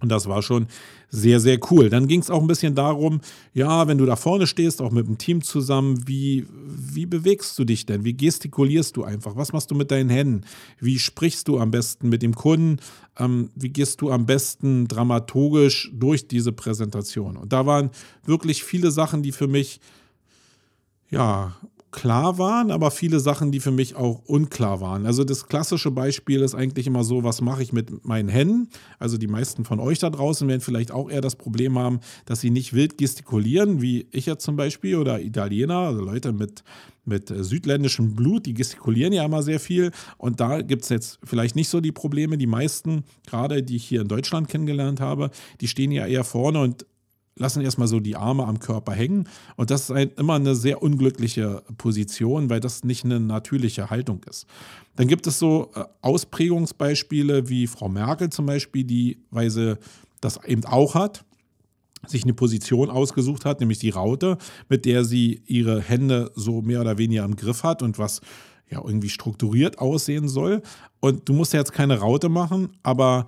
[0.00, 0.68] Und das war schon
[1.10, 1.90] sehr, sehr cool.
[1.90, 3.20] Dann ging es auch ein bisschen darum,
[3.52, 7.64] ja, wenn du da vorne stehst, auch mit dem Team zusammen, wie, wie bewegst du
[7.64, 8.04] dich denn?
[8.04, 9.34] Wie gestikulierst du einfach?
[9.34, 10.42] Was machst du mit deinen Händen?
[10.78, 12.78] Wie sprichst du am besten mit dem Kunden?
[13.18, 17.36] Ähm, wie gehst du am besten dramaturgisch durch diese Präsentation?
[17.36, 17.90] Und da waren
[18.24, 19.80] wirklich viele Sachen, die für mich
[21.10, 21.56] ja,
[21.90, 25.06] klar waren, aber viele Sachen, die für mich auch unklar waren.
[25.06, 28.68] Also das klassische Beispiel ist eigentlich immer so, was mache ich mit meinen Händen?
[28.98, 32.40] Also die meisten von euch da draußen werden vielleicht auch eher das Problem haben, dass
[32.40, 36.62] sie nicht wild gestikulieren, wie ich jetzt zum Beispiel oder Italiener, also Leute mit,
[37.04, 39.90] mit äh, südländischem Blut, die gestikulieren ja immer sehr viel.
[40.16, 42.38] Und da gibt es jetzt vielleicht nicht so die Probleme.
[42.38, 46.60] Die meisten, gerade die ich hier in Deutschland kennengelernt habe, die stehen ja eher vorne
[46.60, 46.86] und
[47.40, 49.28] lassen erstmal so die Arme am Körper hängen.
[49.56, 54.22] Und das ist ein, immer eine sehr unglückliche Position, weil das nicht eine natürliche Haltung
[54.28, 54.46] ist.
[54.96, 59.78] Dann gibt es so äh, Ausprägungsbeispiele wie Frau Merkel zum Beispiel, die, weil sie
[60.20, 61.24] das eben auch hat,
[62.06, 64.36] sich eine Position ausgesucht hat, nämlich die Raute,
[64.68, 68.20] mit der sie ihre Hände so mehr oder weniger im Griff hat und was
[68.70, 70.62] ja irgendwie strukturiert aussehen soll.
[71.00, 73.26] Und du musst ja jetzt keine Raute machen, aber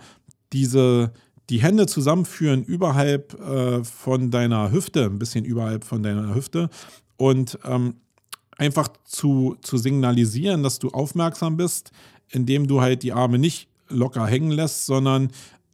[0.53, 1.13] diese,
[1.51, 6.71] die Hände zusammenführen überhalb äh, von deiner Hüfte, ein bisschen überhalb von deiner Hüfte
[7.17, 7.95] und ähm,
[8.57, 11.91] einfach zu, zu signalisieren, dass du aufmerksam bist,
[12.29, 15.31] indem du halt die Arme nicht locker hängen lässt, sondern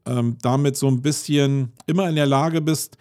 [0.07, 2.97] ähm, damit so ein bisschen immer in der Lage bist,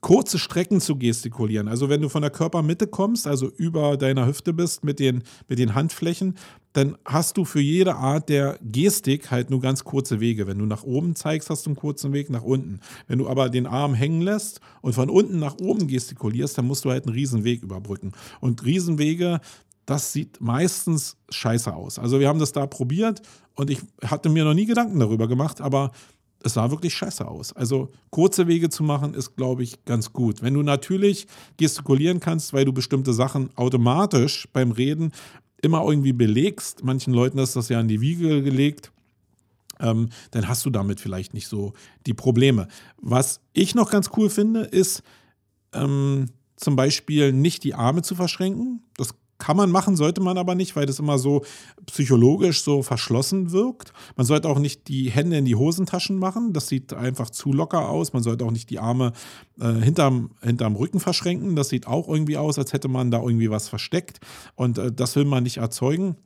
[0.00, 1.68] kurze Strecken zu gestikulieren.
[1.68, 5.58] Also wenn du von der Körpermitte kommst, also über deiner Hüfte bist mit den, mit
[5.58, 6.36] den Handflächen,
[6.78, 10.46] dann hast du für jede Art der Gestik halt nur ganz kurze Wege.
[10.46, 12.78] Wenn du nach oben zeigst, hast du einen kurzen Weg nach unten.
[13.08, 16.84] Wenn du aber den Arm hängen lässt und von unten nach oben gestikulierst, dann musst
[16.84, 18.12] du halt einen Riesenweg überbrücken.
[18.40, 19.40] Und Riesenwege,
[19.86, 21.98] das sieht meistens scheiße aus.
[21.98, 23.22] Also wir haben das da probiert
[23.56, 25.90] und ich hatte mir noch nie Gedanken darüber gemacht, aber
[26.44, 27.52] es sah wirklich scheiße aus.
[27.54, 30.42] Also kurze Wege zu machen ist, glaube ich, ganz gut.
[30.42, 35.10] Wenn du natürlich gestikulieren kannst, weil du bestimmte Sachen automatisch beim Reden
[35.62, 38.92] immer irgendwie belegst, manchen Leuten ist das ja in die Wiege gelegt,
[39.80, 41.72] ähm, dann hast du damit vielleicht nicht so
[42.06, 42.68] die Probleme.
[42.96, 45.02] Was ich noch ganz cool finde, ist
[45.72, 48.82] ähm, zum Beispiel nicht die Arme zu verschränken.
[48.96, 51.44] Das kann man machen, sollte man aber nicht, weil das immer so
[51.86, 53.92] psychologisch so verschlossen wirkt.
[54.16, 56.52] Man sollte auch nicht die Hände in die Hosentaschen machen.
[56.52, 58.12] Das sieht einfach zu locker aus.
[58.12, 59.12] Man sollte auch nicht die Arme
[59.60, 61.54] äh, hinterm, hinterm Rücken verschränken.
[61.54, 64.18] Das sieht auch irgendwie aus, als hätte man da irgendwie was versteckt.
[64.56, 66.16] Und äh, das will man nicht erzeugen.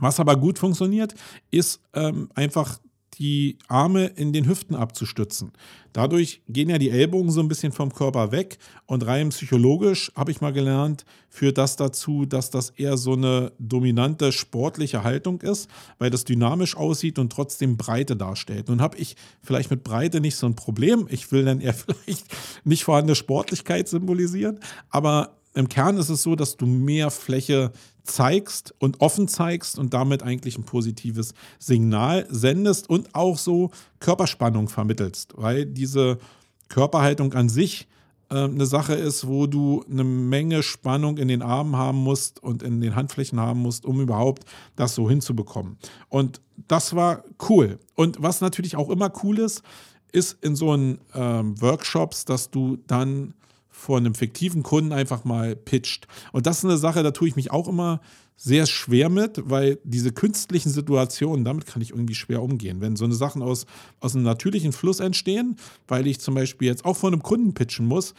[0.00, 1.14] Was aber gut funktioniert,
[1.50, 2.78] ist ähm, einfach
[3.18, 5.52] die Arme in den Hüften abzustützen.
[5.92, 10.30] Dadurch gehen ja die Ellbogen so ein bisschen vom Körper weg und rein psychologisch habe
[10.30, 15.70] ich mal gelernt, führt das dazu, dass das eher so eine dominante sportliche Haltung ist,
[15.98, 18.68] weil das dynamisch aussieht und trotzdem Breite darstellt.
[18.68, 21.06] Nun habe ich vielleicht mit Breite nicht so ein Problem.
[21.10, 22.26] Ich will dann eher vielleicht
[22.64, 27.72] nicht vorhandene Sportlichkeit symbolisieren, aber im Kern ist es so, dass du mehr Fläche
[28.04, 34.68] zeigst und offen zeigst und damit eigentlich ein positives Signal sendest und auch so Körperspannung
[34.68, 36.18] vermittelst, weil diese
[36.68, 37.88] Körperhaltung an sich
[38.28, 42.62] äh, eine Sache ist, wo du eine Menge Spannung in den Armen haben musst und
[42.62, 44.44] in den Handflächen haben musst, um überhaupt
[44.76, 45.78] das so hinzubekommen.
[46.10, 47.78] Und das war cool.
[47.94, 49.62] Und was natürlich auch immer cool ist,
[50.12, 53.34] ist in so einen ähm, Workshops, dass du dann
[53.76, 56.08] vor einem fiktiven Kunden einfach mal pitcht.
[56.32, 58.00] Und das ist eine Sache, da tue ich mich auch immer
[58.36, 62.80] sehr schwer mit, weil diese künstlichen Situationen, damit kann ich irgendwie schwer umgehen.
[62.80, 63.66] Wenn so eine Sachen aus,
[64.00, 65.56] aus einem natürlichen Fluss entstehen,
[65.88, 68.14] weil ich zum Beispiel jetzt auch vor einem Kunden pitchen muss,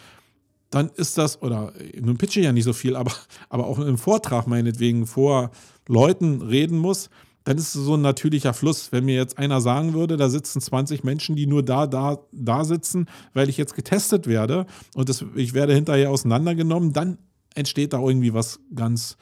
[0.70, 3.13] dann ist das, oder nun pitche ich ja nicht so viel, aber,
[3.50, 5.50] aber auch im Vortrag meinetwegen vor
[5.88, 7.10] Leuten reden muss,
[7.47, 8.91] dann ist es so ein natürlicher Fluss.
[8.91, 12.65] Wenn mir jetzt einer sagen würde, da sitzen 20 Menschen, die nur da, da, da
[12.65, 17.19] sitzen, weil ich jetzt getestet werde und das, ich werde hinterher auseinandergenommen, dann
[17.55, 19.15] entsteht da irgendwie was ganz,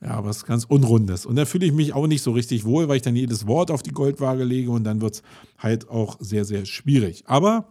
[0.00, 1.26] ja, was ganz Unrundes.
[1.26, 3.70] Und da fühle ich mich auch nicht so richtig wohl, weil ich dann jedes Wort
[3.70, 5.22] auf die Goldwaage lege und dann wird es
[5.56, 7.22] halt auch sehr, sehr schwierig.
[7.26, 7.68] Aber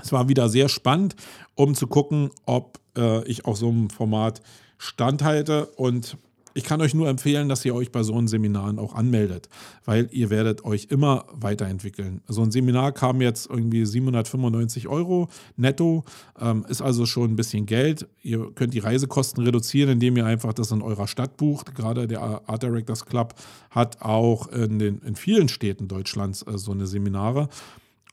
[0.00, 1.16] es war wieder sehr spannend,
[1.56, 4.40] um zu gucken, ob äh, ich auch so einem Format
[4.78, 6.16] standhalte und
[6.54, 9.48] ich kann euch nur empfehlen, dass ihr euch bei so einem Seminaren auch anmeldet,
[9.84, 12.22] weil ihr werdet euch immer weiterentwickeln.
[12.28, 16.04] So ein Seminar kam jetzt irgendwie 795 Euro netto,
[16.40, 18.08] ähm, ist also schon ein bisschen Geld.
[18.22, 21.74] Ihr könnt die Reisekosten reduzieren, indem ihr einfach das in eurer Stadt bucht.
[21.74, 23.34] Gerade der Art Directors Club
[23.70, 27.48] hat auch in, den, in vielen Städten Deutschlands äh, so eine Seminare.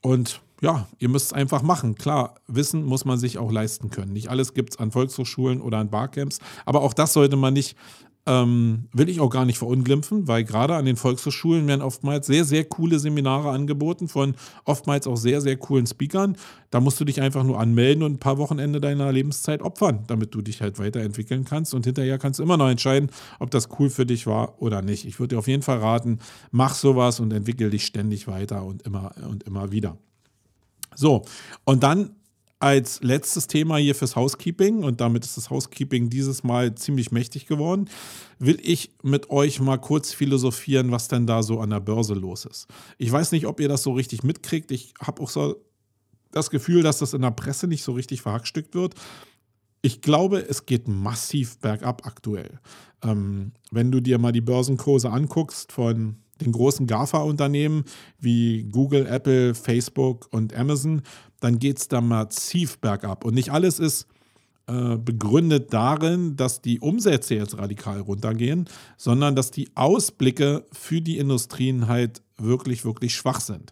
[0.02, 1.96] Und ja, ihr müsst es einfach machen.
[1.96, 4.14] Klar, Wissen muss man sich auch leisten können.
[4.14, 7.78] Nicht alles gibt es an Volkshochschulen oder an Barcamps, aber auch das sollte man nicht
[8.28, 12.44] ähm, will ich auch gar nicht verunglimpfen, weil gerade an den Volkshochschulen werden oftmals sehr,
[12.44, 14.36] sehr coole Seminare angeboten von
[14.66, 16.36] oftmals auch sehr, sehr coolen Speakern.
[16.70, 20.36] Da musst du dich einfach nur anmelden und ein paar Wochenende deiner Lebenszeit opfern, damit
[20.36, 21.74] du dich halt weiterentwickeln kannst.
[21.74, 23.10] Und hinterher kannst du immer noch entscheiden,
[23.40, 25.06] ob das cool für dich war oder nicht.
[25.06, 26.20] Ich würde dir auf jeden Fall raten,
[26.52, 29.98] mach sowas und entwickel dich ständig weiter und immer und immer wieder.
[30.96, 31.24] So,
[31.64, 32.12] und dann
[32.60, 37.46] als letztes Thema hier fürs Housekeeping, und damit ist das Housekeeping dieses Mal ziemlich mächtig
[37.46, 37.90] geworden,
[38.40, 42.46] will ich mit euch mal kurz philosophieren, was denn da so an der Börse los
[42.46, 42.68] ist.
[42.98, 44.72] Ich weiß nicht, ob ihr das so richtig mitkriegt.
[44.72, 45.56] Ich habe auch so
[46.32, 48.96] das Gefühl, dass das in der Presse nicht so richtig verhackstückt wird.
[49.82, 52.60] Ich glaube, es geht massiv bergab aktuell.
[53.04, 57.86] Ähm, wenn du dir mal die Börsenkurse anguckst von den großen GAFA-Unternehmen
[58.20, 61.02] wie Google, Apple, Facebook und Amazon,
[61.40, 63.26] dann geht es da massiv bergab.
[63.26, 64.08] Und nicht alles ist
[64.70, 71.20] äh, begründet darin, dass die Umsätze jetzt radikal runtergehen, sondern dass die Ausblicke für die
[71.20, 73.72] Industrien halt wirklich, wirklich schwach sind.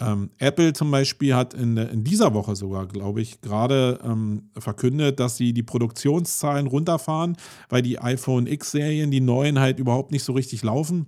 [0.00, 5.18] Ähm, Apple zum Beispiel hat in, in dieser Woche sogar, glaube ich, gerade ähm, verkündet,
[5.18, 7.36] dass sie die Produktionszahlen runterfahren,
[7.70, 11.06] weil die iPhone X-Serien, die neuen, halt überhaupt nicht so richtig laufen.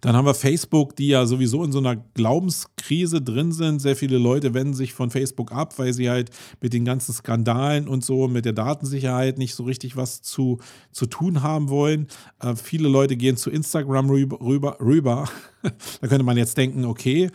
[0.00, 3.80] Dann haben wir Facebook, die ja sowieso in so einer Glaubenskrise drin sind.
[3.80, 7.88] Sehr viele Leute wenden sich von Facebook ab, weil sie halt mit den ganzen Skandalen
[7.88, 10.58] und so, mit der Datensicherheit nicht so richtig was zu,
[10.90, 12.08] zu tun haben wollen.
[12.40, 14.40] Äh, viele Leute gehen zu Instagram rüber.
[14.40, 15.28] rüber, rüber.
[15.62, 17.30] da könnte man jetzt denken, okay,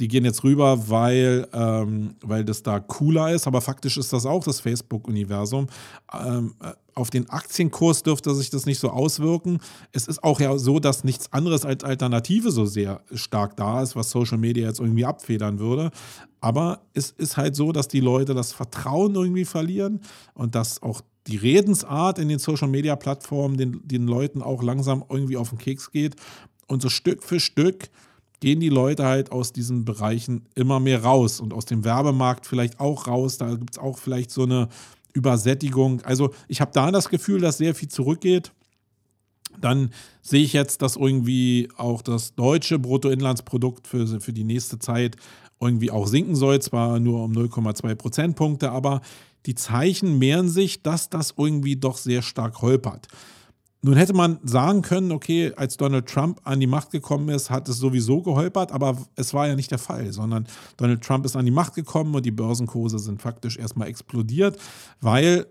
[0.00, 4.26] die gehen jetzt rüber, weil, ähm, weil das da cooler ist, aber faktisch ist das
[4.26, 5.68] auch das Facebook-Universum.
[6.12, 9.58] Ähm, äh, auf den Aktienkurs dürfte sich das nicht so auswirken.
[9.92, 13.96] Es ist auch ja so, dass nichts anderes als Alternative so sehr stark da ist,
[13.96, 15.90] was Social Media jetzt irgendwie abfedern würde.
[16.40, 20.00] Aber es ist halt so, dass die Leute das Vertrauen irgendwie verlieren
[20.34, 25.04] und dass auch die Redensart in den Social Media Plattformen den, den Leuten auch langsam
[25.08, 26.16] irgendwie auf den Keks geht.
[26.66, 27.90] Und so Stück für Stück
[28.40, 32.80] gehen die Leute halt aus diesen Bereichen immer mehr raus und aus dem Werbemarkt vielleicht
[32.80, 33.38] auch raus.
[33.38, 34.68] Da gibt es auch vielleicht so eine
[35.12, 36.00] Übersättigung.
[36.02, 38.52] Also ich habe da das Gefühl, dass sehr viel zurückgeht.
[39.60, 39.90] Dann
[40.22, 45.16] sehe ich jetzt, dass irgendwie auch das deutsche Bruttoinlandsprodukt für, für die nächste Zeit
[45.60, 49.00] irgendwie auch sinken soll, zwar nur um 0,2 Prozentpunkte, aber
[49.46, 53.08] die Zeichen mehren sich, dass das irgendwie doch sehr stark holpert.
[53.84, 57.68] Nun hätte man sagen können, okay, als Donald Trump an die Macht gekommen ist, hat
[57.68, 61.44] es sowieso geholpert, aber es war ja nicht der Fall, sondern Donald Trump ist an
[61.44, 64.56] die Macht gekommen und die Börsenkurse sind faktisch erstmal explodiert,
[65.00, 65.48] weil,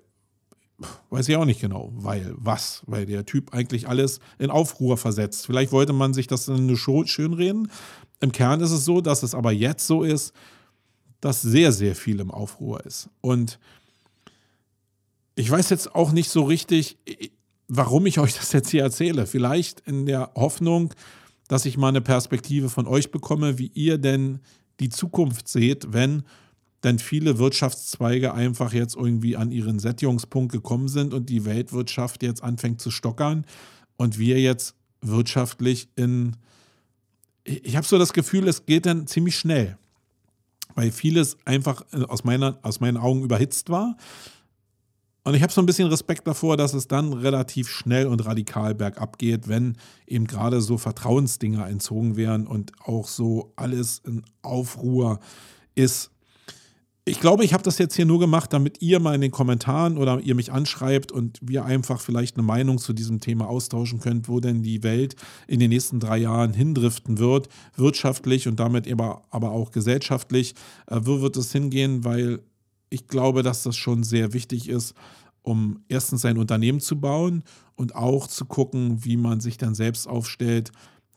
[1.09, 5.45] weiß ich auch nicht genau, weil was, weil der Typ eigentlich alles in Aufruhr versetzt.
[5.45, 7.69] Vielleicht wollte man sich das nur schönreden,
[8.21, 10.31] Im Kern ist es so, dass es aber jetzt so ist,
[11.19, 13.09] dass sehr, sehr viel im Aufruhr ist.
[13.19, 13.59] Und
[15.35, 16.97] ich weiß jetzt auch nicht so richtig,
[17.73, 19.25] warum ich euch das jetzt hier erzähle.
[19.25, 20.93] Vielleicht in der Hoffnung,
[21.47, 24.39] dass ich mal eine Perspektive von euch bekomme, wie ihr denn
[24.79, 26.23] die Zukunft seht, wenn
[26.83, 32.43] denn viele Wirtschaftszweige einfach jetzt irgendwie an ihren Sättigungspunkt gekommen sind und die Weltwirtschaft jetzt
[32.43, 33.45] anfängt zu stockern
[33.97, 36.35] und wir jetzt wirtschaftlich in,
[37.43, 39.77] ich habe so das Gefühl, es geht dann ziemlich schnell,
[40.73, 43.95] weil vieles einfach äh, aus, meiner, aus meinen Augen überhitzt war.
[45.23, 48.73] Und ich habe so ein bisschen Respekt davor, dass es dann relativ schnell und radikal
[48.73, 55.19] bergab geht, wenn eben gerade so Vertrauensdinger entzogen werden und auch so alles in Aufruhr
[55.75, 56.11] ist
[57.03, 59.97] ich glaube, ich habe das jetzt hier nur gemacht, damit ihr mal in den Kommentaren
[59.97, 64.29] oder ihr mich anschreibt und wir einfach vielleicht eine Meinung zu diesem Thema austauschen könnt,
[64.29, 65.15] wo denn die Welt
[65.47, 70.53] in den nächsten drei Jahren hindriften wird, wirtschaftlich und damit aber, auch gesellschaftlich.
[70.85, 72.03] Äh, wo wird es hingehen?
[72.03, 72.39] Weil
[72.91, 74.93] ich glaube, dass das schon sehr wichtig ist,
[75.41, 77.43] um erstens sein Unternehmen zu bauen
[77.75, 80.71] und auch zu gucken, wie man sich dann selbst aufstellt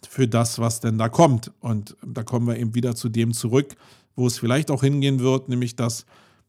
[0.09, 1.53] für das, was denn da kommt.
[1.61, 3.75] Und da kommen wir eben wieder zu dem zurück,
[4.17, 6.07] wo es vielleicht auch hingehen wird, nämlich dass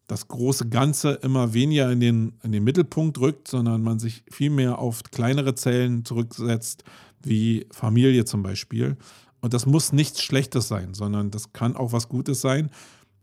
[0.08, 4.52] das große Ganze immer weniger in den, in den Mittelpunkt rückt, sondern man sich viel
[4.52, 6.84] mehr auf kleinere Zellen zurücksetzt,
[7.24, 8.98] wie Familie zum Beispiel.
[9.42, 12.70] Und das muss nichts Schlechtes sein, sondern das kann auch was Gutes sein.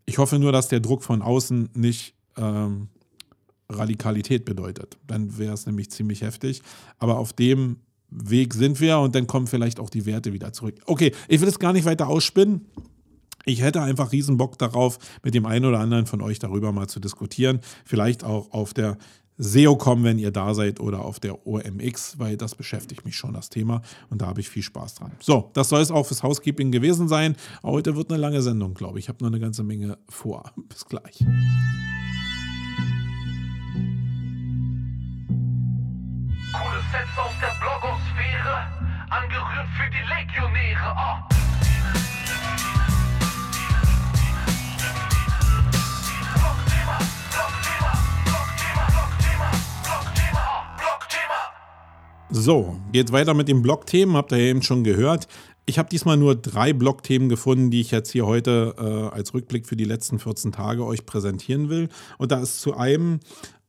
[0.04, 2.88] Ich hoffe nur, dass der Druck von außen nicht ähm,
[3.68, 4.98] Radikalität bedeutet.
[5.06, 6.62] Dann wäre es nämlich ziemlich heftig.
[6.98, 7.76] Aber auf dem
[8.10, 10.74] Weg sind wir und dann kommen vielleicht auch die Werte wieder zurück.
[10.86, 12.66] Okay, ich will es gar nicht weiter ausspinnen.
[13.44, 16.88] Ich hätte einfach riesen Bock darauf, mit dem einen oder anderen von euch darüber mal
[16.88, 17.60] zu diskutieren.
[17.84, 18.98] Vielleicht auch auf der
[19.42, 23.50] SEOCom, wenn ihr da seid, oder auf der OMX, weil das beschäftigt mich schon, das
[23.50, 23.82] Thema.
[24.08, 25.10] Und da habe ich viel Spaß dran.
[25.18, 27.34] So, das soll es auch fürs Housekeeping gewesen sein.
[27.64, 29.06] Heute wird eine lange Sendung, glaube ich.
[29.06, 30.52] Ich habe noch eine ganze Menge vor.
[30.68, 31.18] Bis gleich.
[36.52, 38.68] Coole Sets aus der Blogosphäre,
[39.10, 40.94] angerührt für die Legionäre.
[40.96, 41.32] Oh.
[52.34, 55.28] So, geht weiter mit den Blogthemen, habt ihr ja eben schon gehört.
[55.66, 59.66] Ich habe diesmal nur drei Blogthemen gefunden, die ich jetzt hier heute äh, als Rückblick
[59.66, 61.90] für die letzten 14 Tage euch präsentieren will.
[62.16, 63.20] Und da ist zu einem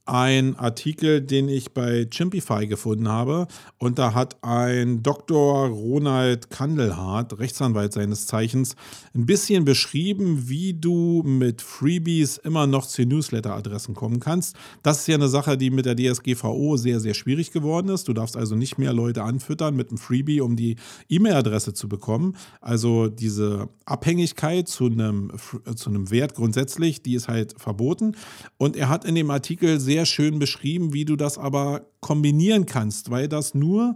[0.05, 3.47] ein Artikel, den ich bei Chimpify gefunden habe.
[3.77, 5.67] Und da hat ein Dr.
[5.67, 8.75] Ronald Kandelhardt, Rechtsanwalt seines Zeichens,
[9.15, 14.57] ein bisschen beschrieben, wie du mit Freebies immer noch zu Newsletter-Adressen kommen kannst.
[14.81, 18.07] Das ist ja eine Sache, die mit der DSGVO sehr, sehr schwierig geworden ist.
[18.09, 20.75] Du darfst also nicht mehr Leute anfüttern mit einem Freebie, um die
[21.07, 22.35] E-Mail-Adresse zu bekommen.
[22.59, 25.31] Also diese Abhängigkeit zu einem,
[25.75, 28.17] zu einem Wert grundsätzlich, die ist halt verboten.
[28.57, 32.65] Und er hat in dem Artikel sehr sehr schön beschrieben, wie du das aber kombinieren
[32.65, 33.95] kannst, weil das nur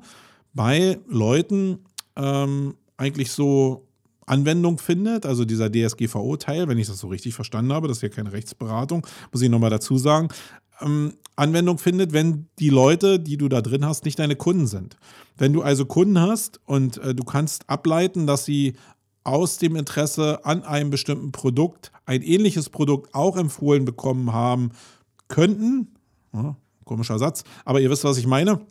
[0.54, 1.80] bei Leuten
[2.16, 3.88] ähm, eigentlich so
[4.28, 8.10] Anwendung findet, also dieser DSGVO-Teil, wenn ich das so richtig verstanden habe, das ist ja
[8.10, 10.28] keine Rechtsberatung, muss ich nochmal dazu sagen,
[10.82, 14.98] ähm, Anwendung findet, wenn die Leute, die du da drin hast, nicht deine Kunden sind.
[15.36, 18.74] Wenn du also Kunden hast und äh, du kannst ableiten, dass sie
[19.24, 24.72] aus dem Interesse an einem bestimmten Produkt ein ähnliches Produkt auch empfohlen bekommen haben
[25.28, 25.96] könnten,
[26.34, 28.62] ja, komischer Satz, aber ihr wisst, was ich meine.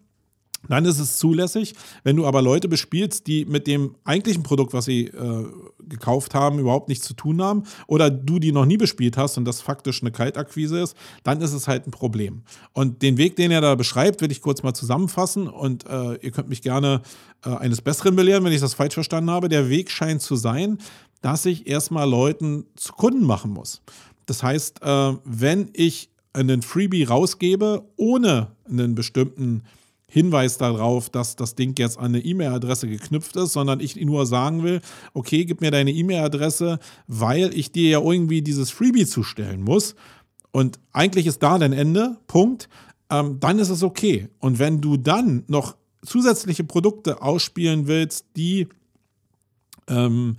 [0.69, 1.75] Dann ist es zulässig.
[2.03, 5.47] Wenn du aber Leute bespielst, die mit dem eigentlichen Produkt, was sie äh,
[5.81, 9.45] gekauft haben, überhaupt nichts zu tun haben, oder du die noch nie bespielt hast und
[9.45, 12.43] das faktisch eine Kaltakquise ist, dann ist es halt ein Problem.
[12.73, 16.31] Und den Weg, den er da beschreibt, will ich kurz mal zusammenfassen und äh, ihr
[16.31, 17.03] könnt mich gerne
[17.45, 19.49] äh, eines Besseren belehren, wenn ich das falsch verstanden habe.
[19.49, 20.79] Der Weg scheint zu sein,
[21.23, 23.83] dass ich erstmal Leuten zu Kunden machen muss.
[24.27, 29.63] Das heißt, äh, wenn ich einen Freebie rausgebe, ohne einen bestimmten
[30.09, 34.63] Hinweis darauf, dass das Ding jetzt an eine E-Mail-Adresse geknüpft ist, sondern ich nur sagen
[34.63, 34.81] will,
[35.15, 39.97] okay, gib mir deine E-Mail-Adresse, weil ich dir ja irgendwie dieses Freebie zustellen muss.
[40.53, 42.69] Und eigentlich ist da dein Ende, Punkt.
[43.11, 44.29] Ähm, dann ist es okay.
[44.39, 48.69] Und wenn du dann noch zusätzliche Produkte ausspielen willst, die
[49.89, 50.37] ähm,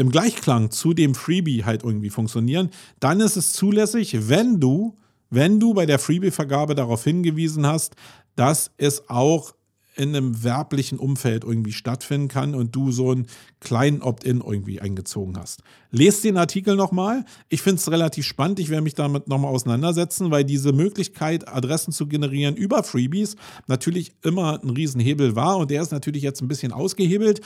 [0.00, 2.70] im Gleichklang zu dem Freebie halt irgendwie funktionieren,
[3.00, 4.96] dann ist es zulässig, wenn du,
[5.28, 7.94] wenn du bei der Freebie-Vergabe darauf hingewiesen hast,
[8.34, 9.54] dass es auch
[9.96, 13.26] in einem werblichen Umfeld irgendwie stattfinden kann und du so einen
[13.58, 15.62] kleinen Opt-in irgendwie eingezogen hast.
[15.90, 17.26] Lest den Artikel nochmal.
[17.50, 18.60] Ich finde es relativ spannend.
[18.60, 23.36] Ich werde mich damit nochmal auseinandersetzen, weil diese Möglichkeit, Adressen zu generieren über Freebies
[23.66, 27.42] natürlich immer ein Riesenhebel war und der ist natürlich jetzt ein bisschen ausgehebelt.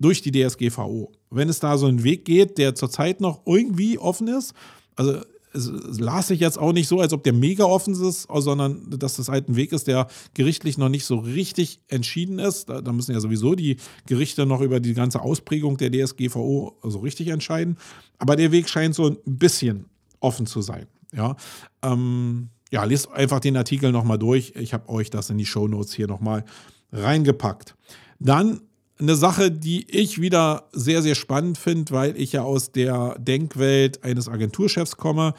[0.00, 1.12] Durch die DSGVO.
[1.30, 4.54] Wenn es da so einen Weg geht, der zurzeit noch irgendwie offen ist,
[4.94, 5.20] also
[5.56, 9.16] es, las sich jetzt auch nicht so, als ob der mega offen ist, sondern dass
[9.16, 12.68] das halt ein Weg ist, der gerichtlich noch nicht so richtig entschieden ist.
[12.68, 13.76] Da, da müssen ja sowieso die
[14.06, 17.76] Gerichte noch über die ganze Ausprägung der DSGVO so richtig entscheiden.
[18.18, 19.86] Aber der Weg scheint so ein bisschen
[20.20, 20.86] offen zu sein.
[21.14, 21.36] Ja,
[21.82, 24.52] ähm, ja lest einfach den Artikel nochmal durch.
[24.56, 26.44] Ich habe euch das in die Show Notes hier nochmal
[26.92, 27.74] reingepackt.
[28.18, 28.60] Dann
[28.98, 34.02] eine Sache, die ich wieder sehr, sehr spannend finde, weil ich ja aus der Denkwelt
[34.04, 35.34] eines Agenturchefs komme.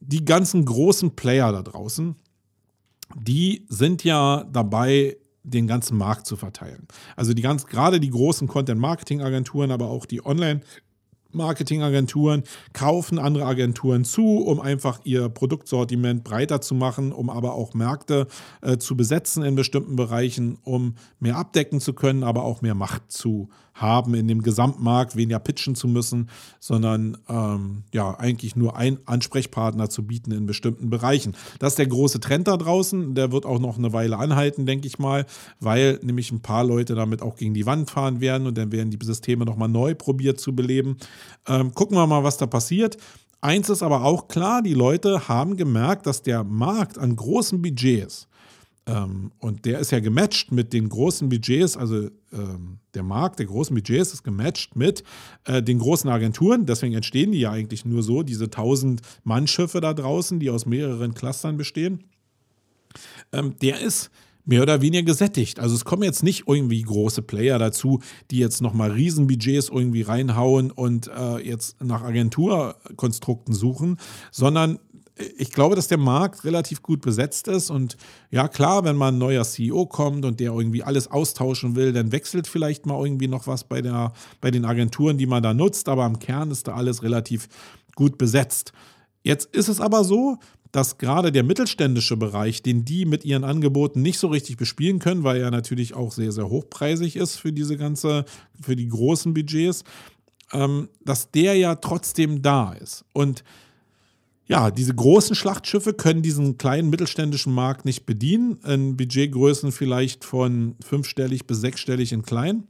[0.00, 2.16] Die ganzen großen Player da draußen,
[3.16, 6.88] die sind ja dabei, den ganzen Markt zu verteilen.
[7.14, 10.60] Also die ganz, gerade die großen Content-Marketing-Agenturen, aber auch die Online-
[11.36, 17.74] Marketingagenturen kaufen andere Agenturen zu, um einfach ihr Produktsortiment breiter zu machen, um aber auch
[17.74, 18.26] Märkte
[18.62, 23.10] äh, zu besetzen in bestimmten Bereichen, um mehr abdecken zu können, aber auch mehr Macht
[23.12, 26.30] zu haben in dem Gesamtmarkt, weniger pitchen zu müssen,
[26.60, 31.36] sondern ähm, ja, eigentlich nur einen Ansprechpartner zu bieten in bestimmten Bereichen.
[31.58, 33.14] Das ist der große Trend da draußen.
[33.14, 35.26] Der wird auch noch eine Weile anhalten, denke ich mal,
[35.60, 38.90] weil nämlich ein paar Leute damit auch gegen die Wand fahren werden und dann werden
[38.90, 40.96] die Systeme nochmal neu probiert zu beleben.
[41.46, 42.96] Ähm, gucken wir mal, was da passiert.
[43.40, 48.28] Eins ist aber auch klar, die Leute haben gemerkt, dass der Markt an großen Budgets,
[48.88, 53.46] ähm, und der ist ja gematcht mit den großen Budgets, also ähm, der Markt der
[53.46, 55.02] großen Budgets ist gematcht mit
[55.44, 56.66] äh, den großen Agenturen.
[56.66, 61.14] Deswegen entstehen die ja eigentlich nur so, diese 1000 Mannschiffe da draußen, die aus mehreren
[61.14, 62.04] Clustern bestehen.
[63.32, 64.10] Ähm, der ist
[64.46, 65.60] mehr oder weniger gesättigt.
[65.60, 70.70] Also es kommen jetzt nicht irgendwie große Player dazu, die jetzt nochmal Riesenbudgets irgendwie reinhauen
[70.70, 73.98] und äh, jetzt nach Agenturkonstrukten suchen,
[74.30, 74.78] sondern
[75.38, 77.70] ich glaube, dass der Markt relativ gut besetzt ist.
[77.70, 77.96] Und
[78.30, 82.12] ja, klar, wenn mal ein neuer CEO kommt und der irgendwie alles austauschen will, dann
[82.12, 85.88] wechselt vielleicht mal irgendwie noch was bei, der, bei den Agenturen, die man da nutzt.
[85.88, 87.48] Aber im Kern ist da alles relativ
[87.94, 88.72] gut besetzt.
[89.22, 90.36] Jetzt ist es aber so,
[90.76, 95.24] dass gerade der mittelständische Bereich, den die mit ihren Angeboten nicht so richtig bespielen können,
[95.24, 98.26] weil er natürlich auch sehr, sehr hochpreisig ist für diese ganze,
[98.60, 99.84] für die großen Budgets,
[100.52, 103.06] ähm, dass der ja trotzdem da ist.
[103.14, 103.42] Und
[104.48, 110.76] ja, diese großen Schlachtschiffe können diesen kleinen mittelständischen Markt nicht bedienen, in Budgetgrößen vielleicht von
[110.84, 112.64] fünfstellig bis sechsstellig in klein.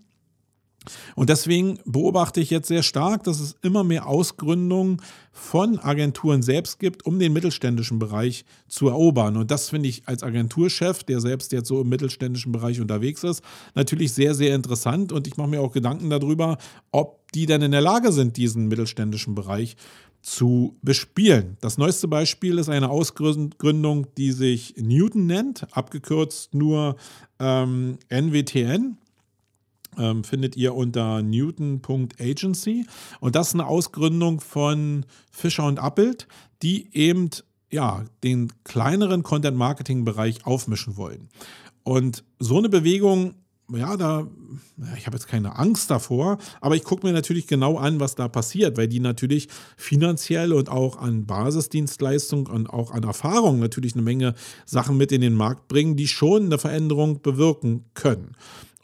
[1.14, 6.78] Und deswegen beobachte ich jetzt sehr stark, dass es immer mehr Ausgründungen von Agenturen selbst
[6.78, 9.36] gibt, um den mittelständischen Bereich zu erobern.
[9.36, 13.42] Und das finde ich als Agenturchef, der selbst jetzt so im mittelständischen Bereich unterwegs ist,
[13.74, 15.12] natürlich sehr, sehr interessant.
[15.12, 16.58] Und ich mache mir auch Gedanken darüber,
[16.90, 19.76] ob die denn in der Lage sind, diesen mittelständischen Bereich
[20.22, 21.56] zu bespielen.
[21.60, 26.96] Das neueste Beispiel ist eine Ausgründung, die sich Newton nennt, abgekürzt nur
[27.38, 28.98] ähm, NWTN
[29.98, 32.86] ähm, findet ihr unter newton.agency.
[33.20, 36.26] Und das ist eine Ausgründung von Fischer und Appelt,
[36.62, 37.30] die eben
[37.70, 41.28] ja, den kleineren Content-Marketing-Bereich aufmischen wollen.
[41.82, 43.34] Und so eine Bewegung,
[43.72, 44.26] ja, da,
[44.96, 48.28] ich habe jetzt keine Angst davor, aber ich gucke mir natürlich genau an, was da
[48.28, 54.02] passiert, weil die natürlich finanziell und auch an Basisdienstleistung und auch an Erfahrung natürlich eine
[54.02, 54.34] Menge
[54.64, 58.36] Sachen mit in den Markt bringen, die schon eine Veränderung bewirken können.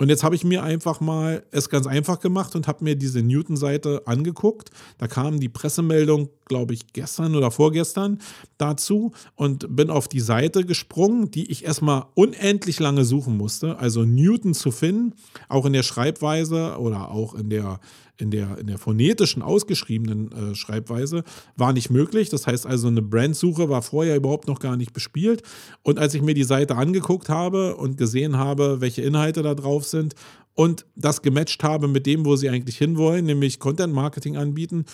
[0.03, 3.23] Und jetzt habe ich mir einfach mal es ganz einfach gemacht und habe mir diese
[3.23, 4.71] Newton-Seite angeguckt.
[4.99, 8.19] Da kam die Pressemeldung, glaube ich, gestern oder vorgestern
[8.59, 13.79] dazu und bin auf die Seite gesprungen, die ich erstmal unendlich lange suchen musste.
[13.79, 15.15] Also Newton zu finden,
[15.49, 17.81] auch in der Schreibweise oder auch in der
[18.19, 21.25] in der, in der phonetischen ausgeschriebenen äh, Schreibweise
[21.57, 22.29] war nicht möglich.
[22.29, 25.43] Das heißt also, eine Brandsuche war vorher überhaupt noch gar nicht bespielt.
[25.83, 29.87] Und als ich mir die Seite angeguckt habe und gesehen habe, welche Inhalte da drauf
[29.87, 30.15] sind
[30.55, 34.85] und das gematcht habe mit dem, wo sie eigentlich hinwollen, nämlich Content Marketing anbieten,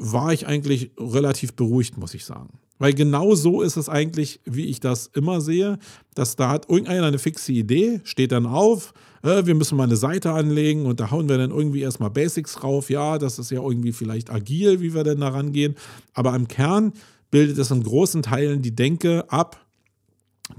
[0.00, 2.58] war ich eigentlich relativ beruhigt, muss ich sagen.
[2.78, 5.78] Weil genau so ist es eigentlich, wie ich das immer sehe,
[6.14, 9.96] dass da hat irgendeiner eine fixe Idee, steht dann auf, äh, wir müssen mal eine
[9.96, 12.88] Seite anlegen und da hauen wir dann irgendwie erstmal Basics drauf.
[12.88, 15.74] Ja, das ist ja irgendwie vielleicht agil, wie wir denn da rangehen.
[16.14, 16.94] Aber im Kern
[17.30, 19.60] bildet es in großen Teilen die Denke ab,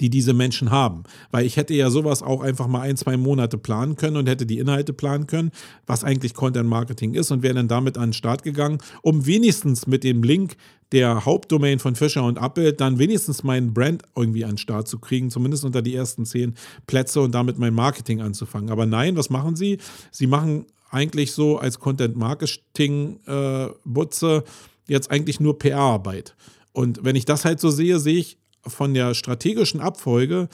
[0.01, 1.03] die diese Menschen haben.
[1.29, 4.45] Weil ich hätte ja sowas auch einfach mal ein, zwei Monate planen können und hätte
[4.45, 5.51] die Inhalte planen können,
[5.85, 9.87] was eigentlich Content Marketing ist und wäre dann damit an den Start gegangen, um wenigstens
[9.87, 10.57] mit dem Link
[10.91, 14.99] der Hauptdomain von Fischer und Apple dann wenigstens meinen Brand irgendwie an den Start zu
[14.99, 16.55] kriegen, zumindest unter die ersten zehn
[16.87, 18.71] Plätze und damit mein Marketing anzufangen.
[18.71, 19.77] Aber nein, was machen sie?
[20.11, 24.43] Sie machen eigentlich so als Content Marketing äh, Butze
[24.87, 26.35] jetzt eigentlich nur PR-Arbeit.
[26.73, 30.49] Und wenn ich das halt so sehe, sehe ich, von der strategischen Abfolge,